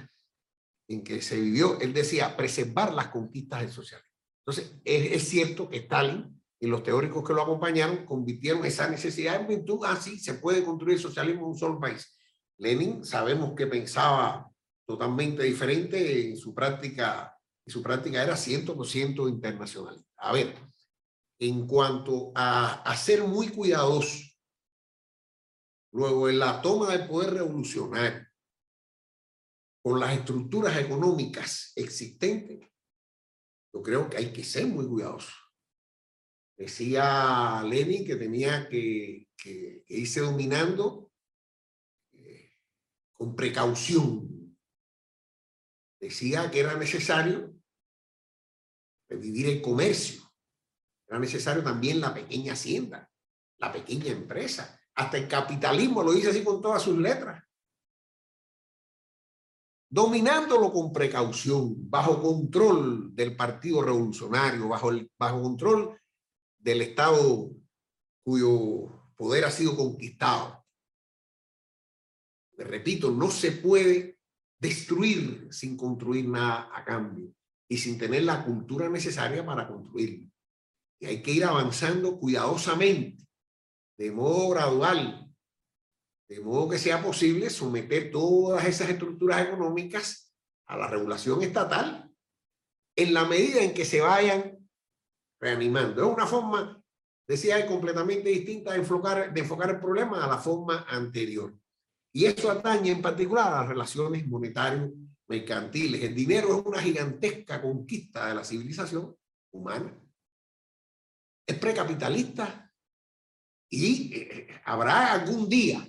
[0.88, 1.78] en que se vivió.
[1.82, 4.16] Él decía, preservar las conquistas del socialismo.
[4.46, 9.40] Entonces, es, es cierto que Stalin y los teóricos que lo acompañaron convirtieron esa necesidad
[9.40, 12.18] en virtud, así se puede construir el socialismo en un solo país.
[12.58, 14.50] Lenin sabemos que pensaba
[14.86, 20.04] totalmente diferente en su práctica, y su práctica era 100% internacional.
[20.18, 20.56] A ver,
[21.40, 24.24] en cuanto a, a ser muy cuidadoso,
[25.92, 28.26] luego en la toma del poder revolucionario,
[29.84, 32.68] con las estructuras económicas existentes,
[33.74, 35.32] yo creo que hay que ser muy cuidadoso.
[36.58, 41.12] Decía Lenin que tenía que, que, irse dominando
[42.14, 42.52] eh,
[43.14, 44.58] con precaución.
[46.00, 47.54] Decía que era necesario
[49.08, 50.24] revivir el comercio.
[51.08, 53.10] Era necesario también la pequeña hacienda,
[53.60, 54.80] la pequeña empresa.
[54.96, 57.44] Hasta el capitalismo lo dice así con todas sus letras.
[59.90, 65.98] Dominándolo con precaución, bajo control del Partido Revolucionario, bajo, bajo control
[66.68, 67.50] del Estado
[68.26, 70.66] cuyo poder ha sido conquistado.
[72.58, 74.20] Repito, no se puede
[74.60, 77.34] destruir sin construir nada a cambio
[77.70, 80.30] y sin tener la cultura necesaria para construirlo.
[81.00, 83.26] Y hay que ir avanzando cuidadosamente,
[83.98, 85.34] de modo gradual,
[86.28, 90.34] de modo que sea posible someter todas esas estructuras económicas
[90.66, 92.14] a la regulación estatal
[92.98, 94.57] en la medida en que se vayan
[95.40, 96.04] reanimando.
[96.04, 96.82] Es una forma,
[97.28, 101.54] decía, completamente distinta de enfocar, de enfocar el problema a la forma anterior.
[102.14, 106.04] Y esto atañe en particular a las relaciones monetario-mercantiles.
[106.04, 109.16] El dinero es una gigantesca conquista de la civilización
[109.52, 109.94] humana.
[111.46, 112.72] Es precapitalista
[113.70, 115.88] y eh, habrá algún día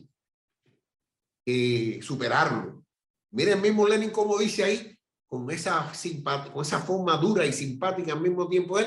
[1.45, 2.85] que superarlo.
[3.31, 5.93] Miren mismo Lenin como dice ahí, con esa,
[6.53, 8.87] con esa forma dura y simpática al mismo tiempo él,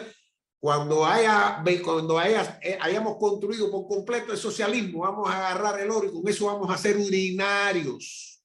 [0.62, 6.08] cuando, haya, cuando eh, hayamos construido por completo el socialismo, vamos a agarrar el oro
[6.08, 8.44] y con eso vamos a ser urinarios.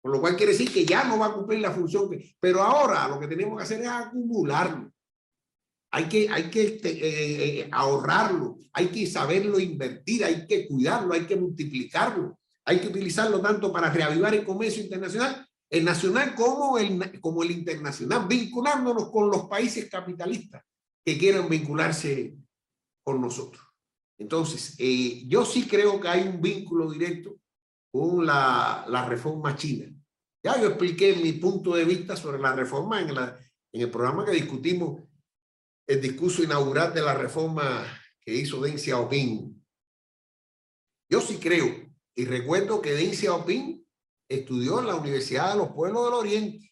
[0.00, 2.08] Con lo cual quiere decir que ya no va a cumplir la función.
[2.38, 4.92] Pero ahora lo que tenemos que hacer es acumularlo.
[5.90, 11.12] Hay que, hay que este, eh, eh, ahorrarlo, hay que saberlo invertir, hay que cuidarlo,
[11.12, 16.78] hay que multiplicarlo, hay que utilizarlo tanto para reavivar el comercio internacional, el nacional como
[16.78, 20.62] el, como el internacional, vinculándonos con los países capitalistas
[21.08, 22.36] que quieran vincularse
[23.02, 23.64] con nosotros.
[24.18, 27.40] Entonces, eh, yo sí creo que hay un vínculo directo
[27.90, 29.90] con la, la, reforma china.
[30.44, 33.38] Ya yo expliqué mi punto de vista sobre la reforma en, la,
[33.72, 35.02] en el programa que discutimos
[35.86, 37.86] el discurso inaugural de la reforma
[38.20, 39.64] que hizo Deng Xiaoping.
[41.10, 43.82] Yo sí creo, y recuerdo que Deng Xiaoping
[44.28, 46.67] estudió en la Universidad de los Pueblos del Oriente.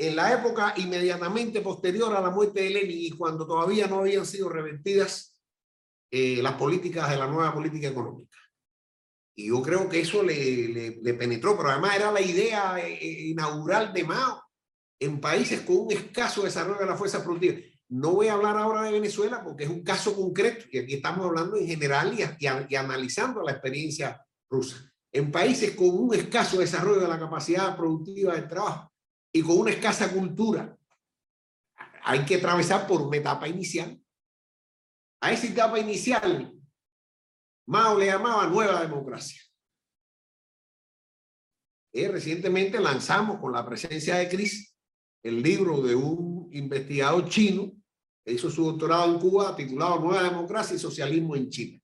[0.00, 4.24] En la época inmediatamente posterior a la muerte de Lenin y cuando todavía no habían
[4.24, 5.36] sido revertidas
[6.08, 8.38] eh, las políticas de la nueva política económica.
[9.34, 13.92] Y yo creo que eso le, penetró, pero además era la idea eh, eh, inaugural
[13.92, 14.40] de Mao
[15.00, 17.58] en países con un escaso desarrollo de la fuerza productiva.
[17.88, 21.26] No voy a hablar ahora de Venezuela porque es un caso concreto y aquí estamos
[21.26, 24.92] hablando en general y, y, analizando la experiencia rusa.
[25.10, 28.87] En países con un escaso desarrollo de la capacidad productiva del trabajo
[29.32, 30.76] y con una escasa cultura,
[32.02, 34.00] hay que atravesar por una etapa inicial.
[35.20, 36.54] A esa etapa inicial,
[37.66, 39.42] Mao le llamaba nueva democracia.
[41.92, 44.74] Eh, recientemente lanzamos con la presencia de Cris
[45.22, 47.72] el libro de un investigador chino
[48.24, 51.82] que hizo su doctorado en Cuba titulado Nueva Democracia y Socialismo en China.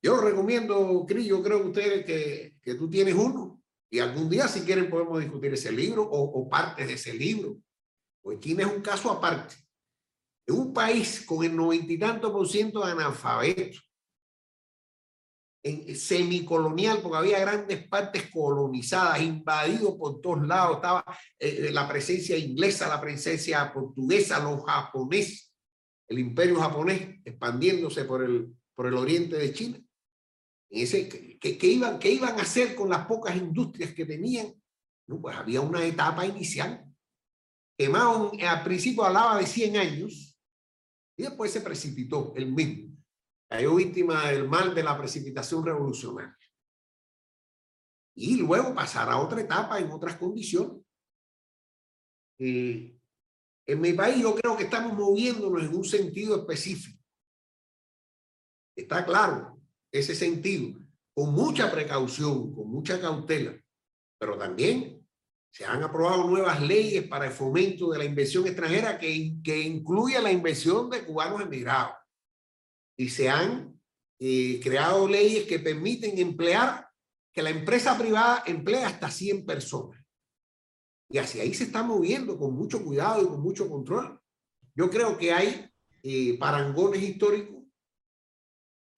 [0.00, 3.47] Yo recomiendo, Cris, yo creo que ustedes que, que tú tienes uno
[3.90, 7.56] y algún día si quieren podemos discutir ese libro o, o partes de ese libro.
[8.22, 9.54] Pues China es un caso aparte.
[10.46, 13.84] Es un país con el noventa y tanto por ciento de analfabetos,
[15.62, 21.04] en semicolonial, porque había grandes partes colonizadas, invadido por todos lados, estaba
[21.38, 25.52] eh, eh, la presencia inglesa, la presencia portuguesa, los japoneses,
[26.08, 29.78] el imperio japonés expandiéndose por el, por el oriente de China.
[30.70, 34.54] Ese, ¿qué, iban, ¿Qué iban a hacer con las pocas industrias que tenían?
[35.06, 36.84] No, pues había una etapa inicial.
[37.76, 40.38] Que Mao al principio hablaba de 100 años
[41.16, 42.88] y después se precipitó el mismo
[43.48, 46.36] cayó víctima del mal de la precipitación revolucionaria.
[48.14, 50.82] Y luego pasará a otra etapa en otras condiciones.
[52.38, 52.96] Eh,
[53.66, 57.02] en mi país yo creo que estamos moviéndonos en un sentido específico.
[58.76, 59.57] Está claro
[59.92, 60.78] ese sentido,
[61.14, 63.58] con mucha precaución, con mucha cautela,
[64.18, 65.06] pero también
[65.50, 70.20] se han aprobado nuevas leyes para el fomento de la inversión extranjera que, que incluye
[70.20, 71.96] la inversión de cubanos emigrados
[72.96, 73.80] y se han
[74.18, 76.88] eh, creado leyes que permiten emplear,
[77.32, 80.04] que la empresa privada emplea hasta 100 personas.
[81.08, 84.20] Y hacia ahí se está moviendo con mucho cuidado y con mucho control.
[84.74, 85.70] Yo creo que hay
[86.02, 87.57] eh, parangones históricos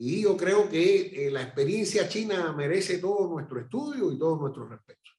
[0.02, 4.66] y yo creo que eh, la experiencia china merece todo nuestro estudio y todo nuestro
[4.66, 5.10] respeto.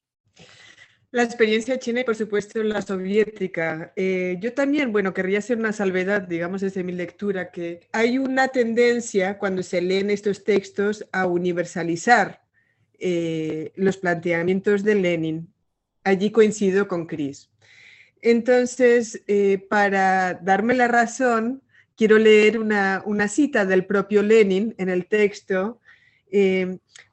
[1.11, 3.93] La experiencia china y por supuesto la soviética.
[3.95, 8.47] Eh, yo también, bueno, querría hacer una salvedad, digamos, desde mi lectura, que hay una
[8.47, 12.41] tendencia cuando se leen estos textos a universalizar
[12.97, 15.53] eh, los planteamientos de Lenin.
[16.03, 17.51] Allí coincido con Chris.
[18.21, 21.61] Entonces, eh, para darme la razón,
[21.95, 25.79] quiero leer una, una, cita del propio Lenin en el texto,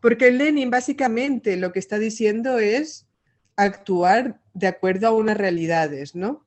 [0.01, 3.09] porque Lenin básicamente lo que está diciendo es
[3.57, 6.47] actuar de acuerdo a unas realidades, ¿no?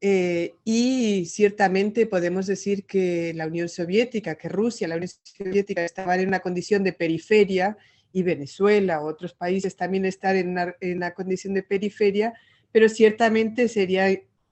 [0.00, 6.20] Eh, y ciertamente podemos decir que la Unión Soviética, que Rusia, la Unión Soviética estaban
[6.20, 7.76] en una condición de periferia
[8.12, 12.34] y Venezuela, otros países también están en una, condición de periferia,
[12.72, 14.06] pero ciertamente sería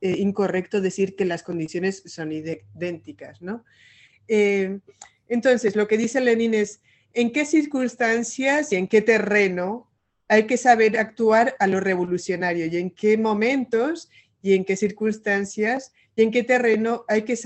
[0.05, 3.65] eh, incorrecto decir que las condiciones son idénticas, ¿no?
[4.29, 4.81] Eh,
[5.29, 6.83] entonces, lo que dice Lenin es,
[7.15, 9.91] ¿en qué circunstancias y en qué terreno
[10.29, 14.11] hay que saber actuar a lo revolucionario y en qué momentos
[14.43, 17.39] y en qué circunstancias y en qué terreno hay que,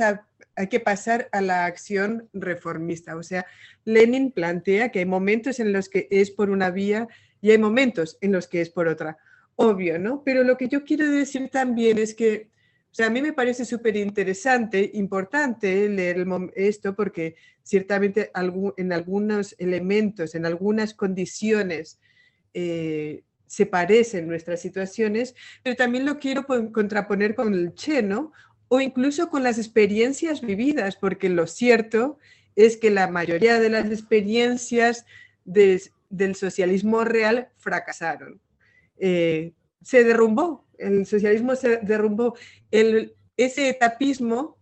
[0.57, 3.15] hay que pasar a la acción reformista.
[3.15, 3.47] O sea,
[3.85, 7.07] Lenin plantea que hay momentos en los que es por una vía
[7.41, 9.17] y hay momentos en los que es por otra.
[9.61, 10.23] Obvio, ¿no?
[10.25, 12.49] Pero lo que yo quiero decir también es que,
[12.93, 17.35] o sea, a mí me parece súper interesante, importante leer esto porque
[17.65, 18.31] ciertamente
[18.77, 21.99] en algunos elementos, en algunas condiciones,
[22.55, 25.35] eh, se parecen nuestras situaciones,
[25.65, 28.33] pero también lo quiero contraponer con el Che, ¿no?
[28.69, 32.19] o incluso con las experiencias vividas, porque lo cierto
[32.55, 35.05] es que la mayoría de las experiencias
[35.45, 38.41] del socialismo real fracasaron.
[38.99, 42.35] Eh, se derrumbó, el socialismo se derrumbó.
[42.71, 44.59] El, ese etapismo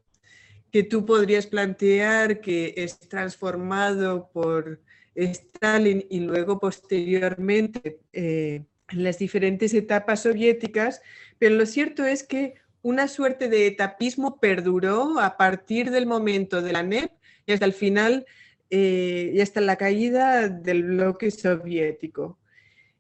[0.71, 4.81] que tú podrías plantear que es transformado por
[5.15, 11.01] Stalin y luego posteriormente eh, en las diferentes etapas soviéticas,
[11.39, 16.73] pero lo cierto es que una suerte de etapismo perduró a partir del momento de
[16.73, 17.11] la NEP
[17.47, 18.27] y hasta el final
[18.71, 22.39] eh, y hasta la caída del bloque soviético.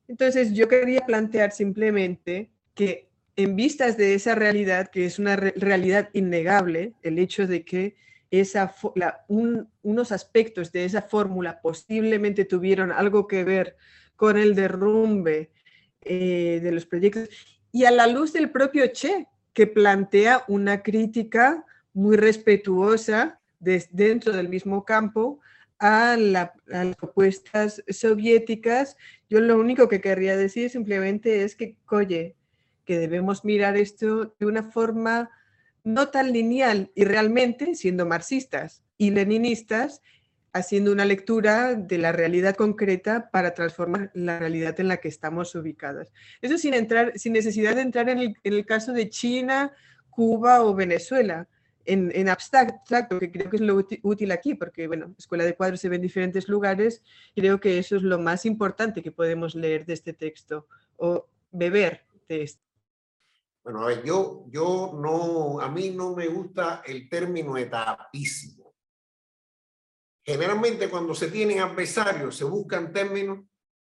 [0.08, 6.08] Entonces yo quería plantear simplemente que en vistas de esa realidad, que es una realidad
[6.12, 7.96] innegable, el hecho de que
[8.30, 8.74] esa,
[9.28, 13.76] unos aspectos de esa fórmula posiblemente tuvieron algo que ver
[14.16, 15.50] con el derrumbe
[16.00, 17.28] eh, de los proyectos
[17.72, 24.48] y a la luz del propio Che, que plantea una crítica muy respetuosa dentro del
[24.48, 25.40] mismo campo
[25.78, 26.50] a, las
[26.96, 28.96] propuestas soviéticas,
[29.28, 32.36] yo lo único que querría decir simplemente es que, oye,
[32.84, 35.30] que debemos mirar esto de una forma
[35.84, 40.02] no tan lineal y realmente siendo marxistas y leninistas,
[40.52, 45.54] haciendo una lectura de la realidad concreta para transformar la realidad en la que estamos
[45.54, 46.12] ubicadas.
[46.40, 49.72] Eso sin, entrar, sin necesidad de entrar en el, caso de China,
[50.08, 51.46] Cuba o Venezuela,
[51.86, 55.80] en, en, abstracto, que creo que es lo útil aquí, porque, bueno, Escuela de Cuadros
[55.80, 57.02] se ve en diferentes lugares,
[57.34, 60.66] creo que eso es lo más importante que podemos leer de este texto
[60.96, 62.62] o beber de esto.
[63.62, 68.74] Bueno, a ver, yo, yo no, a mí no me gusta el término etapismo.
[70.24, 73.44] Generalmente cuando se tienen adversarios se buscan términos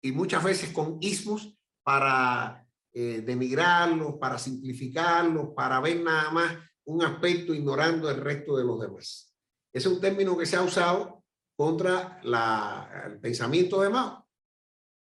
[0.01, 6.57] y muchas veces con ismos para eh, demigrarlos, para simplificarlos, para ver nada más
[6.87, 9.33] un aspecto ignorando el resto de los demás.
[9.73, 11.23] Ese es un término que se ha usado
[11.55, 14.27] contra el pensamiento de Mao.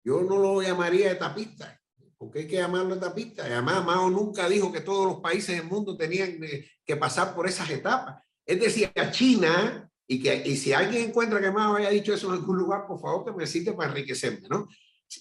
[0.03, 1.81] Yo no lo llamaría etapista
[2.21, 3.49] porque hay que llamarlo etapista.
[3.49, 6.39] Y además, Mao nunca dijo que todos los países del mundo tenían
[6.85, 8.23] que pasar por esas etapas.
[8.45, 12.27] Es decir, a China, y, que, y si alguien encuentra que Mao haya dicho eso
[12.27, 14.67] en algún lugar, por favor que me cite para enriquecerme, ¿no?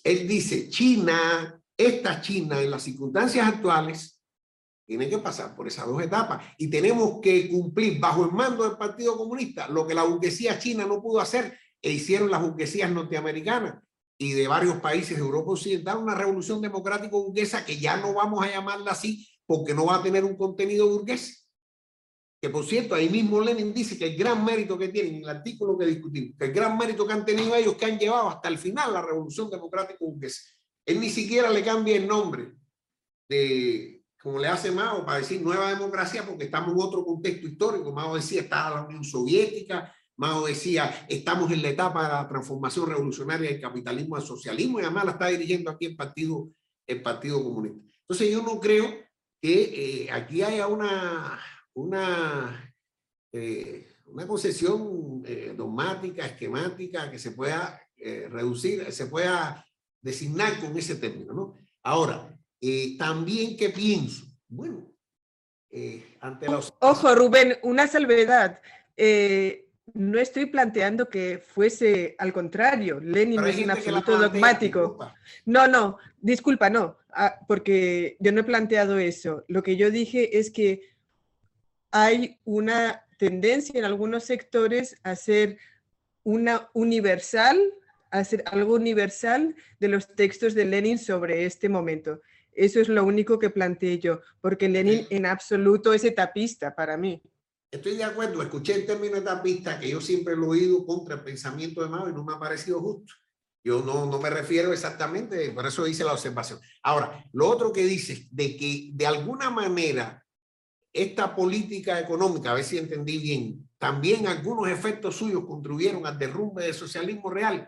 [0.05, 4.20] Él dice, China, esta China, en las circunstancias actuales,
[4.91, 8.77] tiene que pasar por esas dos etapas y tenemos que cumplir bajo el mando del
[8.77, 13.85] Partido Comunista lo que la burguesía china no pudo hacer e hicieron las burguesías norteamericanas
[14.19, 18.45] y de varios países de Europa Occidental, una revolución democrática burguesa que ya no vamos
[18.45, 21.49] a llamarla así porque no va a tener un contenido burgués.
[22.43, 25.29] Que por cierto, ahí mismo Lenin dice que el gran mérito que tienen, en el
[25.29, 28.49] artículo que discutimos, que el gran mérito que han tenido ellos que han llevado hasta
[28.49, 30.43] el final la revolución democrática burguesa.
[30.85, 32.55] Él ni siquiera le cambia el nombre
[33.29, 37.93] de, como le hace Mao, para decir nueva democracia, porque estamos en otro contexto histórico.
[37.93, 42.87] Mao decía, está la Unión Soviética, Mao decía, estamos en la etapa de la transformación
[42.87, 46.51] revolucionaria del capitalismo al socialismo y además la está dirigiendo aquí el Partido,
[46.87, 47.81] el partido Comunista.
[48.03, 48.87] Entonces yo no creo
[49.41, 51.41] que eh, aquí haya una,
[51.73, 52.75] una,
[53.33, 57.81] eh, una concesión eh, dogmática, esquemática, que se pueda
[58.31, 59.65] reducir, se pueda
[60.01, 61.35] designar con ese término.
[61.35, 61.55] ¿no?
[61.83, 62.40] Ahora,
[62.99, 64.93] también que pienso, bueno,
[66.21, 66.73] ante los...
[66.81, 68.61] Ojo, Rubén, una salvedad
[69.95, 73.01] no estoy planteando que fuese al contrario.
[73.01, 74.99] Lenin es un absoluto dogmático.
[75.45, 79.45] No, no, disculpa, no, ah, porque yo no he planteado eso.
[79.49, 80.83] Lo que yo dije es que
[81.91, 85.59] hay una tendencia en algunos sectores a ser
[86.23, 87.59] una universal,
[88.11, 92.21] a hacer algo universal de los textos de Lenin sobre este momento.
[92.61, 97.23] Eso es lo único que planteé yo, porque Lenin en absoluto es etapista para mí.
[97.71, 101.23] Estoy de acuerdo, escuché el término etapista que yo siempre lo he oído contra el
[101.23, 103.15] pensamiento de Mao y no me ha parecido justo.
[103.65, 106.61] Yo no, no me refiero exactamente, por eso hice la observación.
[106.83, 110.23] Ahora, lo otro que dice de que de alguna manera
[110.93, 116.65] esta política económica, a ver si entendí bien, también algunos efectos suyos contribuyeron al derrumbe
[116.65, 117.67] del socialismo real.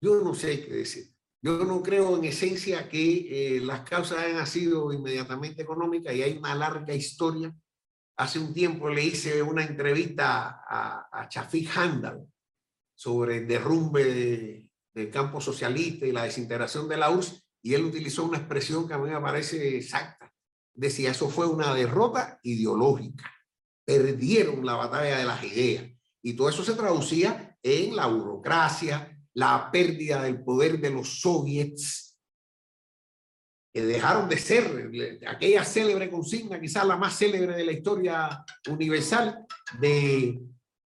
[0.00, 1.13] Yo no sé qué decir.
[1.44, 6.38] Yo no creo en esencia que eh, las causas hayan sido inmediatamente económicas y hay
[6.38, 7.54] una larga historia
[8.16, 12.24] Hace un tiempo le hice una entrevista a, a Chafik Handal
[12.94, 18.24] sobre el derrumbe del campo socialista y la desintegración de la URSS y él utilizó
[18.24, 20.32] una expresión que a mí me parece exacta.
[20.72, 23.32] Decía, eso fue una derrota ideológica.
[23.84, 25.84] Perdieron la batalla de las ideas.
[26.22, 32.18] Y todo eso se traducía en la burocracia, la pérdida del poder de los soviets,
[33.72, 34.90] que dejaron de ser
[35.26, 39.44] aquella célebre consigna, quizás la más célebre de la historia universal,
[39.80, 40.40] de,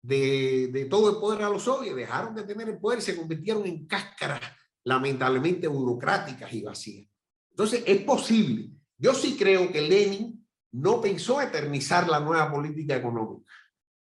[0.03, 3.66] de, de todo el poder a los soviets, dejaron de tener el poder se convirtieron
[3.66, 4.40] en cáscaras
[4.84, 7.09] lamentablemente burocráticas y vacías.
[7.51, 8.70] Entonces, es posible.
[8.99, 13.51] Yo sí creo que Lenin no pensó eternizar la nueva política económica.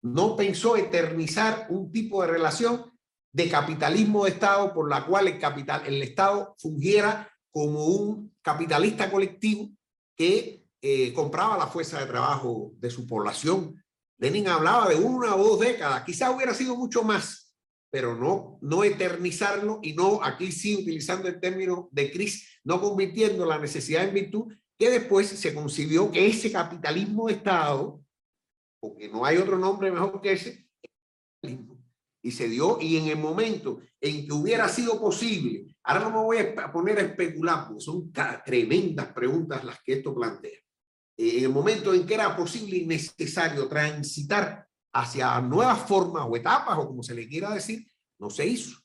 [0.02, 2.91] No pensó eternizar un tipo de relación
[3.32, 9.10] de capitalismo de Estado por la cual el, capital, el Estado fungiera como un capitalista
[9.10, 9.70] colectivo
[10.16, 13.82] que eh, compraba la fuerza de trabajo de su población.
[14.18, 17.54] Lenin hablaba de una o dos décadas, quizá hubiera sido mucho más,
[17.90, 23.46] pero no, no eternizarlo y no, aquí sí utilizando el término de crisis, no convirtiendo
[23.46, 28.02] la necesidad en virtud, que después se concibió que ese capitalismo de Estado,
[28.80, 30.68] porque no hay otro nombre mejor que ese,
[32.22, 36.24] y se dio, y en el momento en que hubiera sido posible, ahora no me
[36.24, 38.12] voy a poner a especular, porque son
[38.44, 40.58] tremendas preguntas las que esto plantea,
[41.16, 46.36] eh, en el momento en que era posible y necesario transitar hacia nuevas formas o
[46.36, 47.86] etapas, o como se le quiera decir,
[48.18, 48.78] no se hizo.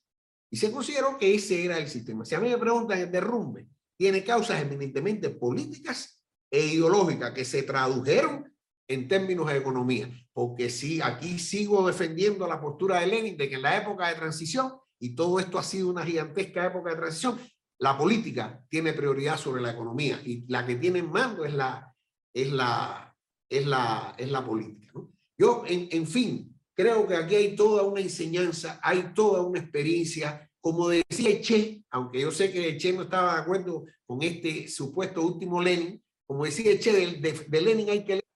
[0.49, 2.25] Y se consideró que ese era el sistema.
[2.25, 3.67] Si a mí me preguntan, el derrumbe
[3.97, 8.51] tiene causas eminentemente políticas e ideológicas que se tradujeron
[8.87, 13.55] en términos de economía, porque sí, aquí sigo defendiendo la postura de Lenin de que
[13.55, 17.39] en la época de transición, y todo esto ha sido una gigantesca época de transición,
[17.79, 21.93] la política tiene prioridad sobre la economía y la que tiene en mando es la,
[22.33, 23.15] es la,
[23.49, 24.93] es la, es la política.
[25.37, 30.49] Yo, en, en fin, creo que aquí hay toda una enseñanza, hay toda una experiencia,
[30.59, 35.21] como decía Che, aunque yo sé que Che no estaba de acuerdo con este supuesto
[35.21, 38.26] último Lenin, como decía Che, de, de, de Lenin hay que leer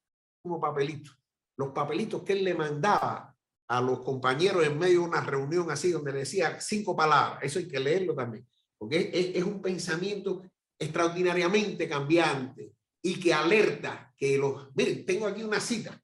[0.41, 1.17] como papelitos.
[1.57, 3.35] Los papelitos que él le mandaba
[3.67, 7.39] a los compañeros en medio de una reunión así, donde le decía cinco palabras.
[7.43, 10.43] Eso hay que leerlo también, porque es, es un pensamiento
[10.77, 14.75] extraordinariamente cambiante y que alerta que los...
[14.75, 16.01] Miren, tengo aquí una cita.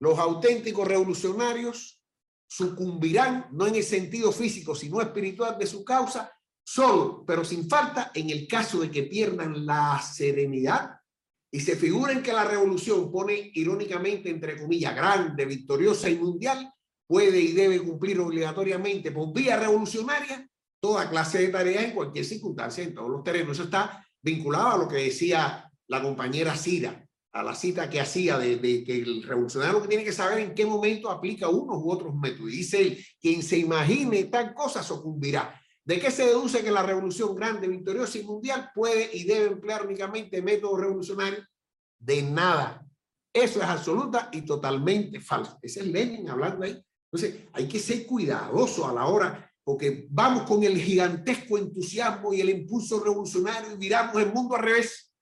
[0.00, 2.02] Los auténticos revolucionarios
[2.48, 6.32] sucumbirán, no en el sentido físico, sino espiritual de su causa,
[6.64, 11.00] solo, pero sin falta, en el caso de que pierdan la serenidad
[11.56, 16.70] y se figuren que la revolución pone irónicamente, entre comillas, grande, victoriosa y mundial,
[17.06, 20.46] puede y debe cumplir obligatoriamente por vía revolucionaria
[20.78, 23.52] toda clase de tareas en cualquier circunstancia, en todos los terrenos.
[23.52, 28.36] Eso está vinculado a lo que decía la compañera Cira, a la cita que hacía
[28.36, 32.50] de, que el revolucionario tiene que saber en qué momento aplica unos u otros métodos.
[32.50, 35.58] Dice él, quien se imagine tal cosa sucumbirá.
[35.86, 39.86] ¿De qué se deduce que la revolución grande, victoriosa y mundial puede y debe emplear
[39.86, 41.46] únicamente métodos revolucionarios?
[42.00, 42.84] De nada.
[43.32, 45.60] Eso es absoluta y totalmente falso.
[45.62, 46.84] Ese es Lenin hablando ahí.
[47.12, 52.40] Entonces, hay que ser cuidadoso a la hora, porque vamos con el gigantesco entusiasmo y
[52.40, 55.14] el impulso revolucionario y miramos el mundo al revés.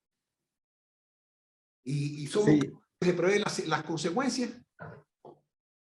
[1.85, 2.73] Y, y somos, sí.
[3.03, 4.51] se prevé las, las consecuencias.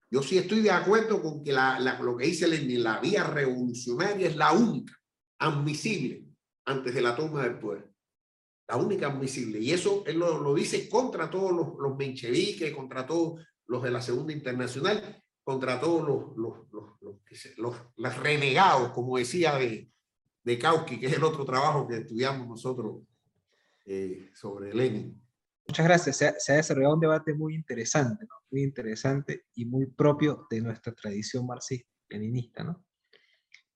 [0.09, 4.35] Yo sí estoy de acuerdo con que lo que dice Lenin, la vía revolucionaria es
[4.35, 4.93] la única
[5.39, 6.23] admisible
[6.65, 7.89] antes de la toma del poder.
[8.67, 9.59] La única admisible.
[9.59, 14.01] Y eso él lo, dice contra todos los, los mencheviques, contra todos los de la
[14.01, 17.17] Segunda Internacional, contra todos los, los, los,
[17.57, 19.89] los, los renegados, como decía de,
[20.43, 23.03] de Kautsky, que es el otro trabajo que estudiamos nosotros
[23.85, 25.21] eh, sobre Lenin.
[25.67, 26.17] Muchas gracias.
[26.17, 28.36] Se ha, se ha, desarrollado un debate muy interesante, ¿no?
[28.51, 32.85] Muy interesante y muy propio de nuestra tradición marxista-leninista, ¿no?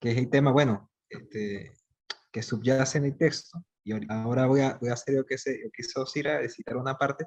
[0.01, 1.73] que es el tema, bueno, este,
[2.31, 3.63] que subyace en el texto.
[3.83, 6.49] Y ahora voy a, voy a hacer lo que, se, lo que hizo Cira, de
[6.49, 7.25] citar una parte,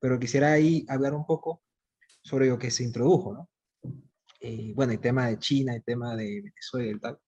[0.00, 1.62] pero quisiera ahí hablar un poco
[2.22, 3.50] sobre lo que se introdujo, ¿no?
[4.40, 7.18] Eh, bueno, el tema de China, el tema de Venezuela y tal.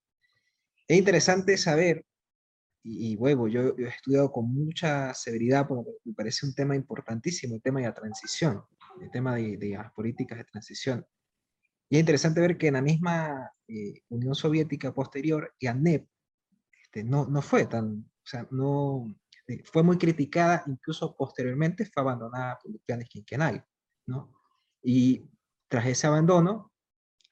[0.86, 2.05] Es interesante saber
[2.82, 6.76] y, y bueno, yo, yo, he estudiado con mucha severidad porque me parece un tema
[6.76, 8.62] importantísimo, el tema de la transición,
[9.01, 11.07] el tema de, de las políticas de transición.
[11.88, 16.09] Y es interesante ver que en la misma eh, Unión Soviética posterior, y ANEP
[16.82, 22.03] este, no, no fue tan, o sea, no, este, fue muy criticada, incluso posteriormente fue
[22.03, 23.62] abandonada por los planes quinquenales,
[24.07, 24.32] ¿no?
[24.82, 25.28] Y
[25.68, 26.72] tras ese abandono,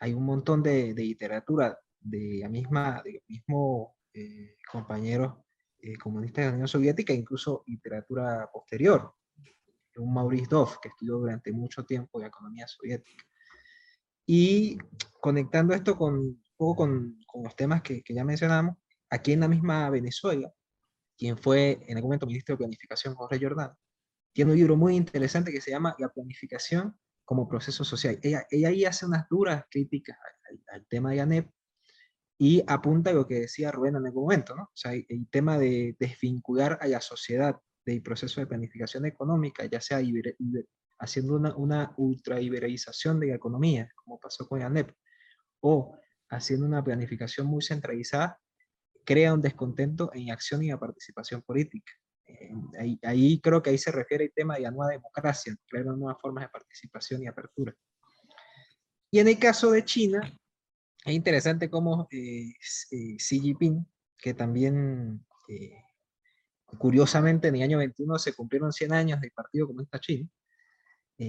[0.00, 5.34] hay un montón de, de literatura de la misma, del mismo eh, compañeros
[5.80, 9.14] eh, comunistas de la Unión Soviética, incluso literatura posterior.
[9.98, 13.24] Un Maurice Dov, que estudió durante mucho tiempo la economía soviética.
[14.26, 14.78] Y
[15.20, 18.76] conectando esto con, un poco con, con los temas que, que, ya mencionamos,
[19.10, 20.52] aquí en la misma Venezuela,
[21.16, 23.72] quien fue en algún momento ministro de Planificación, Jorge Jordán,
[24.32, 28.18] tiene un libro muy interesante que se llama La planificación como proceso social.
[28.22, 30.16] Ella, ella ahí hace unas duras críticas
[30.50, 31.50] al, al tema de ANEP,
[32.38, 34.62] y apunta a lo que decía Rubén en algún momento, ¿no?
[34.62, 37.56] O sea, el, tema de desvincular a la sociedad
[37.92, 40.00] del proceso de planificación económica, ya sea
[40.98, 44.92] haciendo una, una ultra-iberización de la economía, como pasó con ANEP,
[45.60, 45.96] o
[46.30, 48.38] haciendo una planificación muy centralizada,
[49.04, 51.92] crea un descontento en acción y la participación política.
[52.26, 52.52] Eh,
[53.02, 56.44] ahí, creo que ahí se refiere el tema de la nueva democracia, crear nuevas formas
[56.44, 57.74] de participación y apertura.
[59.10, 60.20] Y en el caso de China,
[61.04, 62.52] es interesante cómo eh,
[62.90, 63.86] eh, Xi Jinping,
[64.18, 65.24] que también,
[66.76, 70.28] curiosamente, en el año 21 se cumplieron 100 años del Partido Comunista Chino,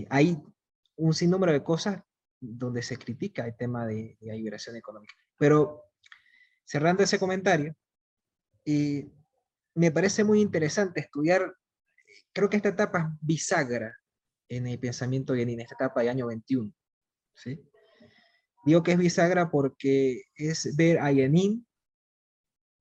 [0.10, 0.38] hay
[0.98, 2.04] un sinnúmero de cosas
[2.40, 5.14] donde se critica el tema de, la liberación económica.
[5.38, 5.84] Pero
[6.66, 7.76] cerrando ese comentario,
[8.66, 11.56] me parece muy interesante estudiar,
[12.34, 13.96] creo que esta etapa es bisagra
[14.48, 16.72] en el pensamiento en esta etapa de año 21.
[17.34, 17.60] ¿sí?
[18.66, 21.66] Digo que es bisagra porque es ver a Yanin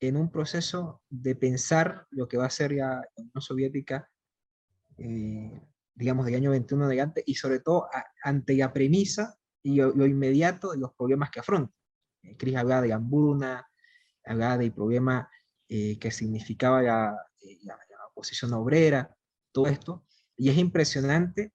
[0.01, 4.11] en un proceso de pensar lo que va a ser ya la Unión Soviética,
[4.97, 5.61] eh,
[5.95, 7.89] digamos, del año 21 adelante, y sobre todo
[8.23, 11.75] ante la premisa y lo, inmediato de los problemas que afronta.
[12.23, 13.69] Eh, hablaba de hambruna,
[14.25, 15.29] hablaba del problema
[15.69, 17.77] eh, que significaba la, eh, la,
[18.11, 19.15] oposición obrera,
[19.53, 20.05] todo esto,
[20.37, 21.53] y es impresionante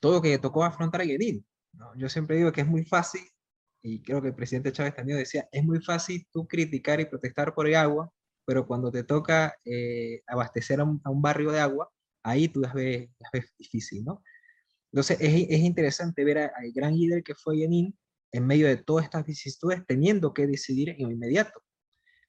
[0.00, 1.44] todo lo que tocó afrontar a.
[1.72, 1.94] ¿no?
[1.96, 3.22] Yo siempre digo que es muy fácil,
[3.84, 7.54] y creo que el presidente Chávez también decía, es muy fácil tú criticar y protestar
[7.54, 8.10] por el agua,
[8.46, 9.54] pero cuando te toca
[10.26, 11.90] abastecer a un, a un, barrio de agua,
[12.22, 14.22] ahí tú las ves, las ves difícil, ¿no?
[14.90, 17.94] Entonces es, es interesante ver al gran líder que fue Yanin
[18.32, 21.62] en medio de todas estas vicisitudes teniendo que decidir en inmediato.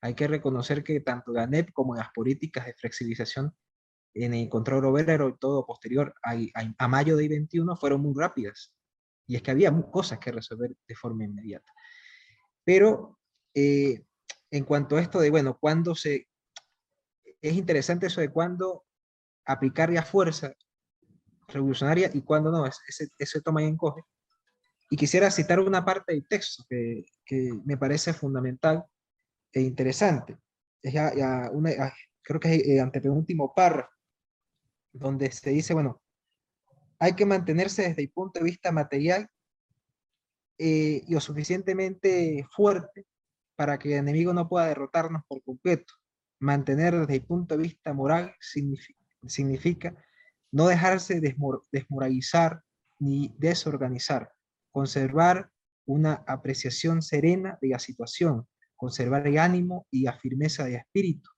[0.01, 3.55] Hay que reconocer que tanto la NEP como las políticas de flexibilización
[4.13, 6.35] en el control obrero y todo posterior a,
[6.77, 8.73] a, mayo de 21 fueron muy rápidas.
[9.27, 11.71] Y es que había cosas que resolver de forma inmediata.
[12.63, 13.19] Pero
[13.53, 14.03] eh,
[14.51, 16.27] en cuanto a esto de, bueno, cuando se...
[17.41, 18.85] Es interesante eso de cuándo
[19.45, 20.53] aplicar ya fuerza
[21.47, 24.01] revolucionaria y cuando no, ese, toma y encoge.
[24.89, 27.05] Y quisiera citar una parte del texto que,
[27.65, 28.85] me parece fundamental
[29.51, 30.37] e interesante.
[30.81, 30.93] Es
[32.21, 33.91] creo que es el antepenúltimo párrafo,
[34.91, 36.01] donde se dice, bueno,
[36.99, 39.29] hay que mantenerse desde el punto de vista material
[40.57, 43.05] eh, y lo suficientemente fuerte
[43.55, 45.93] para que el enemigo no pueda derrotarnos por completo.
[46.39, 48.35] Mantener desde el punto de vista moral
[49.19, 49.95] significa,
[50.51, 51.21] no dejarse
[51.71, 52.61] desmoralizar
[52.99, 54.31] ni desorganizar,
[54.71, 55.49] conservar
[55.85, 61.29] una apreciación serena de la situación, conservar el ánimo y la firmeza de espíritu,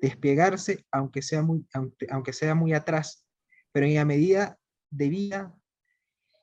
[0.00, 1.66] desplegarse aunque sea muy,
[2.10, 3.26] aunque, sea muy atrás,
[3.72, 4.58] pero en la medida
[4.90, 5.54] debida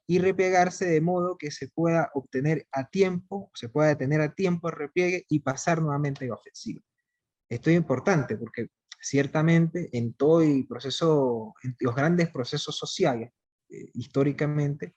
[0.07, 4.69] y replegarse de modo que se pueda obtener a tiempo, se pueda detener a tiempo
[4.69, 6.81] el repliegue y pasar nuevamente a la ofensiva.
[7.49, 8.69] Esto es importante porque
[9.01, 13.31] ciertamente en todo el proceso, en los grandes procesos sociales,
[13.69, 14.95] eh, históricamente,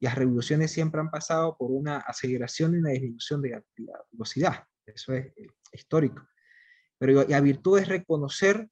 [0.00, 3.62] las revoluciones siempre han pasado por una aceleración y una disminución de la,
[4.10, 4.64] velocidad.
[4.84, 6.26] Eso es eh, histórico.
[6.98, 8.68] Pero la virtud es reconocer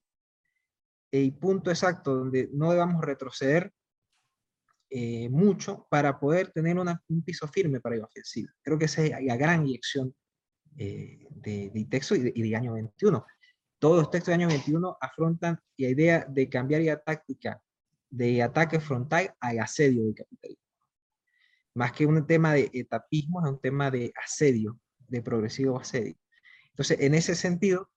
[1.12, 3.72] el punto exacto donde no debamos retroceder
[4.91, 8.53] eh, mucho para poder tener un piso firme para la ofensiva.
[8.62, 10.14] Creo que esa es la gran lección
[10.76, 13.24] eh, de, texto y de, año 21
[13.80, 17.61] todos los textos del año 21 afrontan la idea de cambiar la táctica
[18.11, 20.62] de ataque frontal al asedio del capitalismo.
[21.74, 24.78] Más que un tema de etapismo, es un tema de asedio,
[25.09, 26.14] de progresivo asedio.
[26.72, 27.91] Entonces, en ese sentido,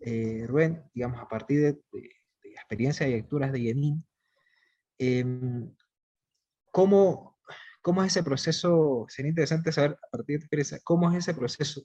[0.00, 4.04] eh, Rubén, digamos, a partir de, la experiencia de lecturas de Yenin,
[4.98, 5.72] em,
[6.72, 7.38] ¿cómo,
[7.80, 9.06] ¿cómo, es ese proceso?
[9.08, 11.82] Sería interesante saber, a partir de experiencia, ¿cómo es ese proceso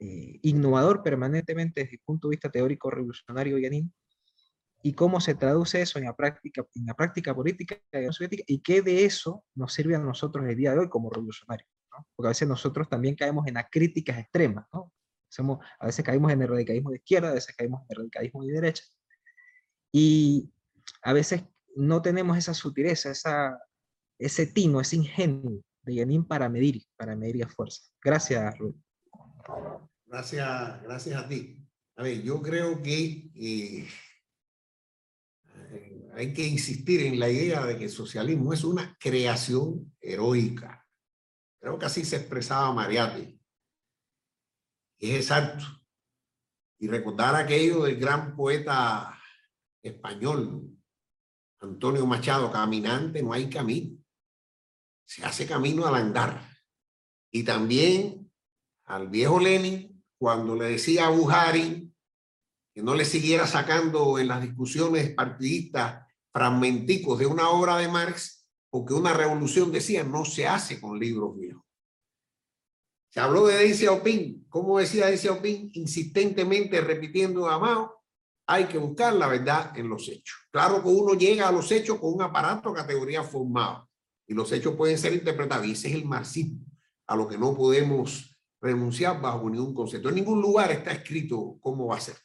[0.00, 3.90] eh, innovador permanentemente desde el punto de vista teórico revolucionario Yanin,
[4.82, 7.80] y cómo se traduce eso en la práctica, en la práctica política
[8.10, 11.70] soviética y qué de eso nos sirve a nosotros el día de hoy como revolucionarios.
[12.14, 14.66] Porque a veces nosotros también caemos en las críticas extremas.
[14.74, 14.92] ¿no?
[15.28, 18.44] Somos, a veces caemos en el radicalismo de izquierda, a veces caemos en el radicalismo
[18.44, 18.84] de derecha.
[19.90, 20.52] Y
[21.02, 21.44] a veces
[21.76, 23.58] no tenemos esa sutileza, esa,
[24.18, 27.82] ese tino, ese ingenio de Yanin para medir, para medir la fuerza.
[28.02, 28.82] Gracias, Rubén.
[30.06, 31.58] Gracias, gracias a ti.
[31.96, 33.88] A ver, yo creo que eh,
[36.14, 40.86] hay que insistir en la idea de que el socialismo es una creación heroica.
[41.60, 43.40] Creo que así se expresaba Mariatti.
[44.98, 45.64] Es exacto.
[46.78, 49.18] Y recordar aquello del gran poeta
[49.82, 50.70] español,
[51.60, 54.03] Antonio Machado, caminante no hay camino.
[55.06, 56.48] Se hace camino al andar.
[57.30, 58.30] Y también
[58.84, 61.92] al viejo Lenin cuando le decía a Buhari
[62.74, 68.48] que no le siguiera sacando en las discusiones partidistas fragmenticos de una obra de Marx,
[68.68, 71.62] porque una revolución, decía, no se hace con libros viejos.
[73.10, 74.46] Se habló de Deng Xiaoping.
[74.48, 75.70] ¿Cómo decía Deng Xiaoping?
[75.74, 78.02] Insistentemente repitiendo a Mao,
[78.48, 80.36] hay que buscar la verdad en los hechos.
[80.50, 83.88] Claro que uno llega a los hechos con un aparato categoría formado
[84.26, 85.66] y los hechos pueden ser interpretados.
[85.66, 86.64] Y ese es el marxismo,
[87.06, 90.08] a lo que no podemos renunciar bajo ningún concepto.
[90.08, 92.16] En ningún lugar está escrito cómo va a ser.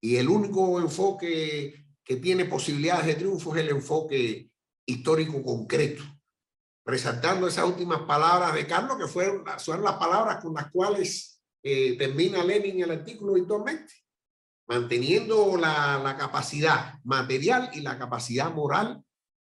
[0.00, 4.50] Y el único enfoque que tiene posibilidades de triunfo es el enfoque
[4.86, 6.04] histórico concreto.
[6.84, 11.96] Resaltando esas últimas palabras de Carlos, que fueron, son las palabras con las cuales eh,
[11.98, 13.94] termina Lenin el artículo virtualmente
[14.68, 19.02] manteniendo la, capacidad material y la capacidad moral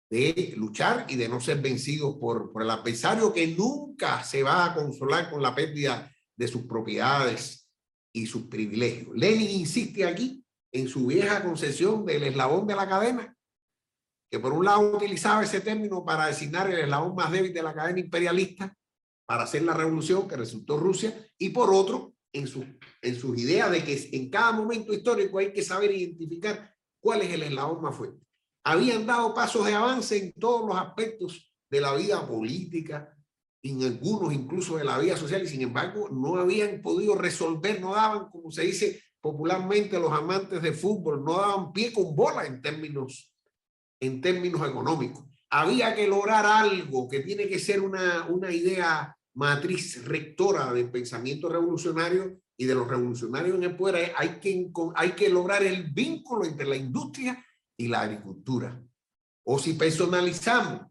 [0.09, 4.65] de luchar y de no ser vencidos por, por el adversario que nunca se va
[4.65, 7.69] a consolar con la pérdida de sus propiedades
[8.13, 9.15] y sus privilegios.
[9.15, 13.35] Lenin insiste aquí en su vieja concesión del eslabón de la cadena,
[14.29, 17.73] que por un lado utilizaba ese término para designar el eslabón más débil de la
[17.73, 18.75] cadena imperialista
[19.25, 22.65] para hacer la revolución que resultó Rusia, y por otro, en, su,
[23.01, 27.33] en sus ideas de que en cada momento histórico hay que saber identificar cuál es
[27.33, 28.26] el eslabón más fuerte.
[28.69, 33.17] Habían dado pasos de avance en todos los aspectos de la vida política,
[33.63, 37.95] en algunos incluso de la vida social, y sin embargo no habían podido resolver, no
[37.95, 42.61] daban, como se dice popularmente los amantes de fútbol, no daban pie con bola en
[42.61, 43.33] términos,
[44.01, 45.23] en términos económicos.
[45.49, 51.47] Había que lograr algo que tiene que ser una, una idea matriz rectora del pensamiento
[51.47, 56.43] revolucionario y de los revolucionarios en el poder, hay que, hay que lograr el vínculo
[56.43, 57.41] entre la industria
[57.77, 58.81] y la agricultura.
[59.45, 60.81] O si personalizamos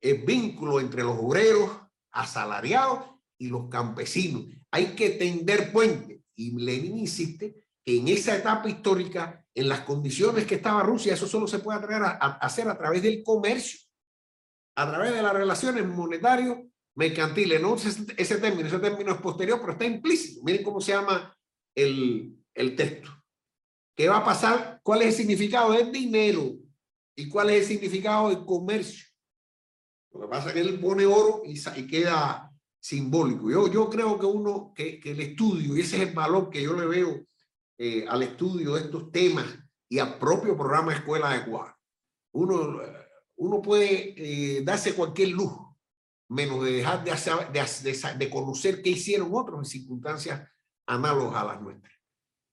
[0.00, 1.70] el vínculo entre los obreros,
[2.12, 3.04] asalariados
[3.38, 6.20] y los campesinos, hay que tender puentes.
[6.36, 11.26] Y Lenin insiste que en esa etapa histórica, en las condiciones que estaba Rusia, eso
[11.26, 13.80] solo se puede a, a hacer a través del comercio,
[14.76, 16.58] a través de las relaciones monetarias
[16.96, 20.42] mercantiles, no ese término, ese término es posterior, pero está implícito.
[20.44, 21.36] Miren cómo se llama
[21.74, 23.10] el, el texto.
[23.96, 24.80] ¿Qué va a pasar?
[24.82, 26.56] ¿Cuál es el significado del dinero?
[27.16, 29.06] ¿Y cuál es el significado del comercio?
[30.12, 33.50] Lo que pasa es que él pone oro y, y queda simbólico.
[33.50, 36.62] Yo, yo creo que uno, que, que, el estudio, y ese es el valor que
[36.62, 37.26] yo le veo
[37.78, 39.46] eh, al estudio de estos temas
[39.88, 41.78] y al propio programa Escuela de Adecuada.
[42.32, 42.80] Uno,
[43.36, 45.64] uno puede eh, darse cualquier lujo
[46.28, 50.48] menos de dejar de, hacer, de, de, conocer qué hicieron otros en circunstancias
[50.86, 51.92] análogas a las nuestras.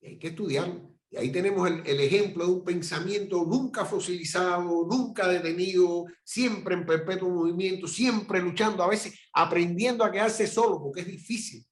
[0.01, 0.91] Y hay que estudiarlo.
[1.11, 6.85] Y ahí tenemos el, el, ejemplo de un pensamiento nunca fosilizado, nunca detenido, siempre en
[6.85, 11.65] perpetuo movimiento, siempre luchando, a veces aprendiendo a quedarse solo, porque es difícil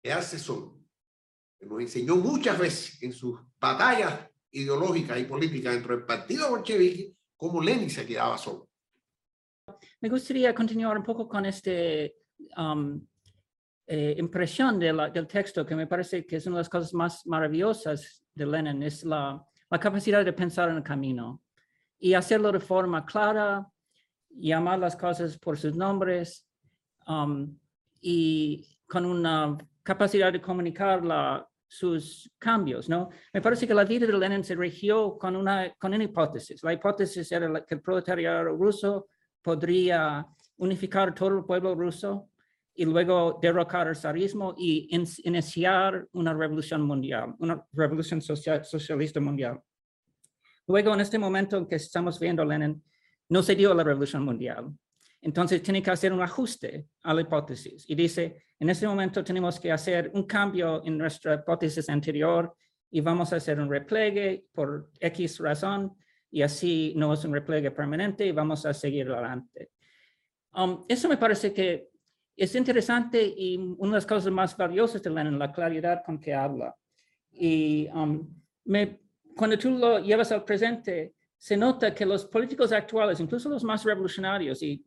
[0.00, 0.78] quedarse solo.
[1.60, 7.60] Nos enseñó muchas veces en sus batallas ideológicas y políticas dentro del partido bolchevique cómo
[7.60, 8.68] Lenin se quedaba solo.
[10.00, 11.72] Me gustaría continuar un poco con esta
[12.56, 13.04] um,
[13.86, 16.94] eh, impresión de la, del texto, que me parece que es una de las cosas
[16.94, 21.42] más maravillosas de Lenin, es la, la capacidad de pensar en el camino
[21.98, 23.66] y hacerlo de forma clara,
[24.30, 26.46] llamar las cosas por sus nombres
[27.06, 27.56] um,
[28.00, 33.08] y con una capacidad de comunicar la, sus cambios, ¿no?
[33.32, 36.62] Me parece que la vida de Lenin se regió con una, con una hipótesis.
[36.62, 39.08] La hipótesis era que el proletariado ruso
[39.42, 40.26] podría
[40.56, 42.30] unificar todo el pueblo ruso
[42.74, 44.88] y luego derrocar el zarismo y
[45.24, 49.60] iniciar una revolución mundial, una revolución social, socialista mundial.
[50.66, 52.82] Luego, en este momento en que estamos viendo Lenin,
[53.28, 54.72] no se dio la revolución mundial.
[55.20, 57.84] Entonces, tiene que hacer un ajuste a la hipótesis.
[57.88, 62.54] Y dice, en este momento tenemos que hacer un cambio en nuestra hipótesis anterior
[62.90, 65.96] y vamos a hacer un repliegue por X razón
[66.30, 69.70] y así no es un repliegue permanente y vamos a seguir adelante.
[70.54, 71.93] Um, eso me parece que
[72.36, 76.34] es interesante y una de las cosas más valiosas de Lenin, la claridad con que
[76.34, 76.74] habla.
[77.30, 78.28] Y um,
[78.64, 79.00] me,
[79.36, 83.84] cuando tú lo llevas al presente, se nota que los políticos actuales, incluso los más
[83.84, 84.84] revolucionarios, y,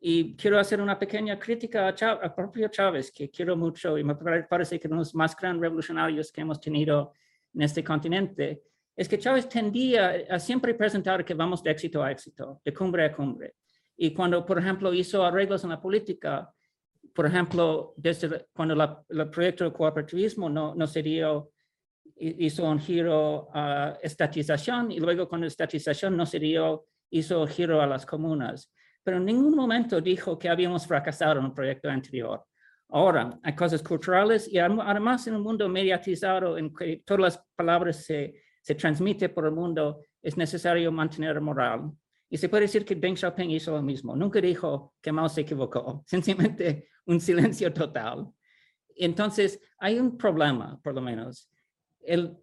[0.00, 4.14] y quiero hacer una pequeña crítica a, a propio Chávez, que quiero mucho y me
[4.14, 7.12] parece que los más grandes revolucionarios que hemos tenido
[7.54, 8.62] en este continente,
[8.96, 13.04] es que Chávez tendía a siempre presentar que vamos de éxito a éxito, de cumbre
[13.04, 13.54] a cumbre.
[13.96, 16.52] Y cuando, por ejemplo, hizo arreglos en la política,
[17.18, 21.02] por ejemplo, desde cuando la, el proyecto de cooperativismo no, no se
[22.14, 27.82] hizo un giro a estatización y luego con estatización no se dio, hizo un giro
[27.82, 28.72] a las comunas.
[29.02, 32.44] Pero en ningún momento dijo que habíamos fracasado en el proyecto anterior
[32.90, 38.04] Ahora, hay cosas culturales y además en un mundo mediatizado en que todas las palabras
[38.04, 41.90] se, se transmiten por el mundo, es necesario mantener moral.
[42.30, 44.14] Y se puede decir que Deng Xiaoping hizo lo mismo.
[44.14, 48.28] Nunca dijo que Mao se equivocó, sencillamente un silencio total.
[48.94, 51.50] Entonces, hay un problema, por lo menos.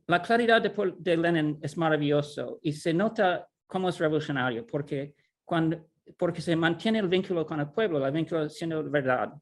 [0.08, 5.14] la claridad de, de, Lenin es maravilloso y se nota cómo es revolucionario, porque,
[5.44, 9.34] cuando, porque se mantiene el vínculo con el pueblo, el vínculo siendo verdad.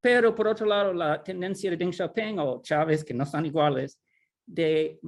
[0.00, 3.98] Pero por otro lado, la tendencia de Deng Xiaoping o Chávez, que no son iguales,
[4.46, 5.00] de,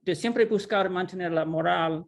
[0.00, 2.04] de siempre buscar mantener la moral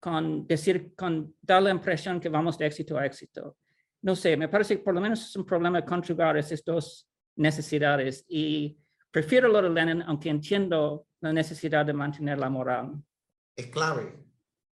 [0.00, 3.58] con decir, con dar la impresión que vamos de éxito a éxito.
[4.02, 8.24] No sé, me parece que por lo menos es un problema conjugar esas dos necesidades
[8.28, 8.78] y
[9.10, 12.94] prefiero lo de Lenin, aunque entiendo la necesidad de mantener la moral.
[13.54, 14.24] Es clave,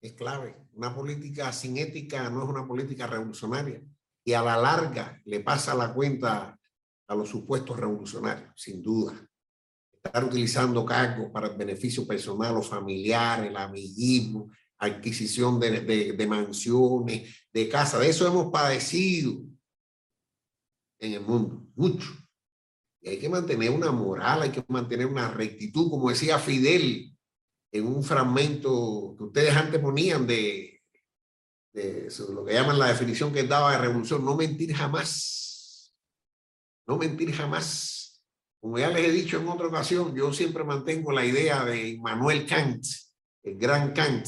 [0.01, 0.55] es clave.
[0.73, 3.82] Una política sin ética no es una política revolucionaria
[4.23, 6.57] y a la larga le pasa la cuenta
[7.07, 9.13] a los supuestos revolucionarios, sin duda.
[9.91, 14.49] Estar utilizando cargos para el beneficio personal o familiar, el amiguismo,
[14.80, 19.41] adquisición de, de, mansiones, de casas, de eso hemos padecido
[20.99, 22.09] en el mundo, mucho.
[23.01, 27.15] Y hay que mantener una moral, hay que mantener una rectitud, como decía Fidel
[27.71, 30.82] en un fragmento que ustedes antes ponían de,
[31.73, 35.93] de lo que llaman la definición que daba de revolución, no mentir jamás.
[36.88, 38.23] No mentir jamás.
[38.59, 42.45] Como ya les he dicho en otra ocasión, yo siempre mantengo la idea de Immanuel
[42.45, 42.84] Kant,
[43.43, 44.28] el gran Kant,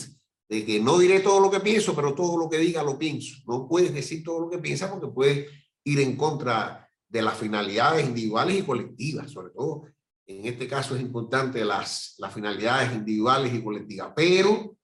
[0.50, 3.38] de que no diré todo lo que pienso, pero todo lo que diga lo pienso.
[3.48, 5.48] No puedes decir todo lo que piensas porque puedes
[5.84, 9.86] ir en contra de las finalidades individuales y colectivas, sobre todo
[10.30, 14.78] en este caso es importante las, las finalidades individuales y colectivas, pero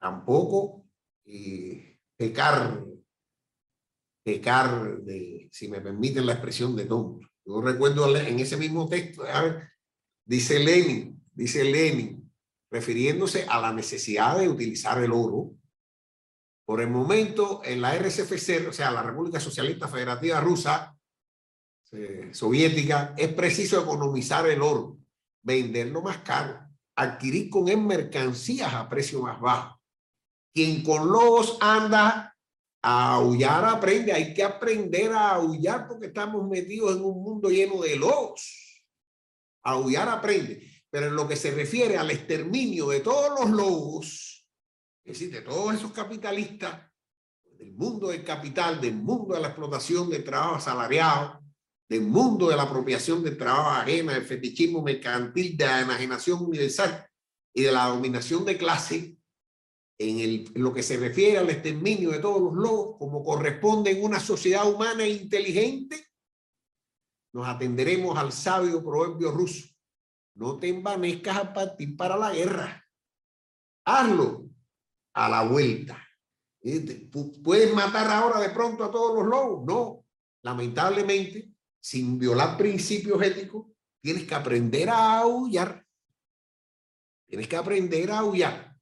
[0.00, 0.86] tampoco
[1.26, 2.82] eh, pecar,
[4.24, 7.28] pecar de, si me permiten la expresión de tonto.
[7.44, 9.22] Yo recuerdo en ese mismo texto,
[10.24, 12.25] dice Lenin, dice Lenin,
[12.70, 15.52] refiriéndose a la necesidad de utilizar el oro.
[16.64, 20.96] Por el momento, en la RSFC, o sea, la República Socialista Federativa Rusa,
[21.92, 24.98] eh, soviética, es preciso economizar el oro,
[25.42, 26.58] venderlo más caro,
[26.96, 29.80] adquirir con él mercancías a precio más bajo.
[30.52, 32.36] Quien con lobos anda
[32.82, 37.80] a aullar aprende, hay que aprender a aullar porque estamos metidos en un mundo lleno
[37.82, 38.82] de lobos.
[39.62, 44.48] Aullar aprende, pero en lo que se refiere al exterminio de todos los lobos,
[45.04, 46.90] es decir, de todos esos capitalistas,
[47.58, 51.42] del mundo del capital, del mundo de la explotación del trabajo asalariado,
[51.86, 57.06] del mundo de la apropiación del trabajo ajena, del fetichismo mercantil, de la enajenación universal
[57.52, 59.18] y de la dominación de clase,
[59.98, 64.02] en, el, lo que se refiere al exterminio de todos los lobos, como corresponde en
[64.02, 66.06] una sociedad humana e inteligente,
[67.34, 69.75] nos atenderemos al sabio proverbio ruso.
[70.36, 72.86] No te envanezcas a partir para la guerra.
[73.86, 74.50] Hazlo
[75.14, 76.02] a la vuelta.
[77.42, 79.64] ¿Puedes matar ahora de pronto a todos los lobos?
[79.66, 80.04] No.
[80.42, 81.48] Lamentablemente,
[81.80, 83.66] sin violar principios éticos,
[84.02, 85.84] tienes que aprender a aullar.
[87.26, 88.76] Tienes que aprender a aullar.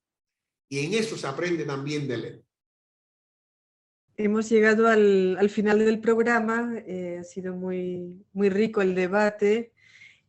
[0.68, 2.44] Y en eso se aprende también de leer.
[4.16, 9.73] Hemos llegado al, al final del programa, eh, ha sido muy, muy rico el debate.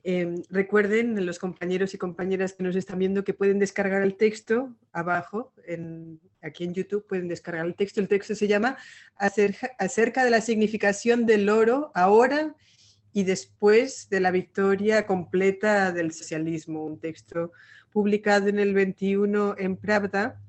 [0.08, 4.72] Eh, recuerden, los compañeros y compañeras que nos están viendo, que pueden descargar el texto
[4.91, 8.01] abajo, en, aquí en YouTube pueden descargar el texto.
[8.01, 8.78] El texto se llama
[9.16, 12.56] acerca, acerca de la significación del oro ahora
[13.14, 17.51] y después de la victoria completa del socialismo, un texto
[17.91, 20.39] publicado en el 21 en Pravda.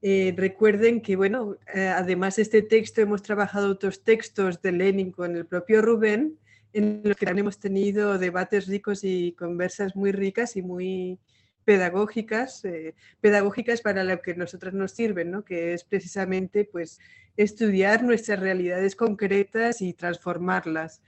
[0.00, 5.12] Eh, recuerden que, bueno, eh, además de este texto hemos trabajado otros textos de Lenin
[5.12, 6.38] con el propio Rubén,
[6.72, 11.18] en los que también hemos tenido debates ricos y conversas muy ricas y muy
[11.64, 15.44] pedagógicas, eh, pedagógicas para lo que nosotras nos sirven, ¿no?
[15.44, 16.98] que es precisamente pues,
[17.36, 21.02] estudiar nuestras realidades concretas y transformarlas.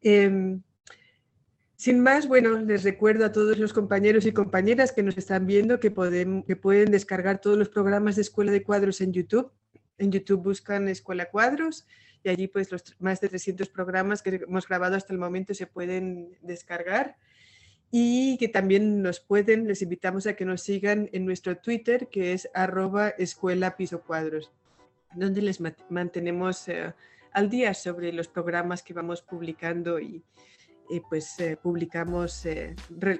[0.00, 0.62] Em,
[1.74, 5.80] sin más, bueno, les recuerdo a todos los compañeros y compañeras que nos están viendo
[5.80, 9.50] que, pueden, que pueden descargar todos los programas de Escuela de Cuadros en YouTube.
[9.96, 11.86] En YouTube buscan Escuela Cuadros
[12.28, 15.66] y allí pues los más de 300 programas que hemos grabado hasta el momento se
[15.66, 17.16] pueden descargar
[17.90, 22.34] y que también nos pueden, les invitamos a que nos sigan en nuestro Twitter que
[22.34, 24.52] es arroba escuela piso cuadros,
[25.14, 25.58] donde les
[25.88, 26.68] mantenemos...
[26.68, 26.92] Eh,
[27.32, 30.22] al día sobre los programas que vamos publicando y
[30.90, 32.74] eh, pues eh, publicamos eh,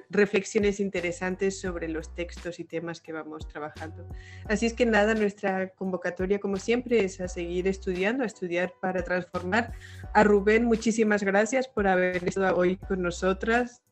[0.08, 4.08] reflexiones interesantes sobre los textos y temas que vamos trabajando.
[4.46, 9.04] Así es que nada, nuestra convocatoria como siempre es a seguir estudiando, a estudiar para
[9.04, 9.72] transformar.
[10.14, 13.82] A Rubén, muchísimas gracias por haber estado hoy con nosotras.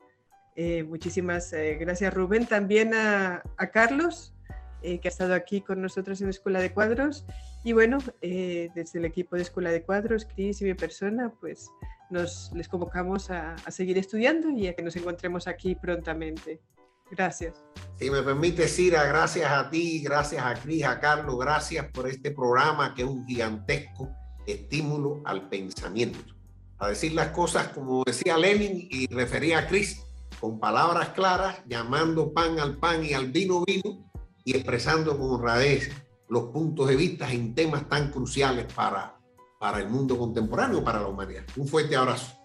[0.87, 2.47] muchísimas gracias Rubén.
[2.47, 4.33] También a, a Carlos,
[4.81, 7.25] que ha estado aquí con nosotros en Escuela de Cuadros.
[7.63, 11.69] Y bueno, desde el equipo de Escuela de Cuadros, Cris y mi persona, pues
[12.09, 16.61] nos les convocamos a, seguir estudiando y a que nos encontremos aquí prontamente.
[17.09, 17.63] Gracias.
[17.97, 22.31] Si me permite, Cira, gracias a ti, gracias a Cris, a Carlos, gracias por este
[22.31, 24.09] programa que es un gigantesco
[24.45, 26.35] estímulo al pensamiento.
[26.79, 30.03] A decir las cosas como decía Lenin y refería a Cris,
[30.39, 34.11] con palabras claras, llamando pan al pan y al vino vino
[34.43, 35.89] y expresando con honradez
[36.29, 39.16] los puntos de vista en temas tan cruciales para
[39.57, 41.43] para el mundo contemporáneo, para la humanidad.
[41.55, 42.36] Un fuerte abrazo.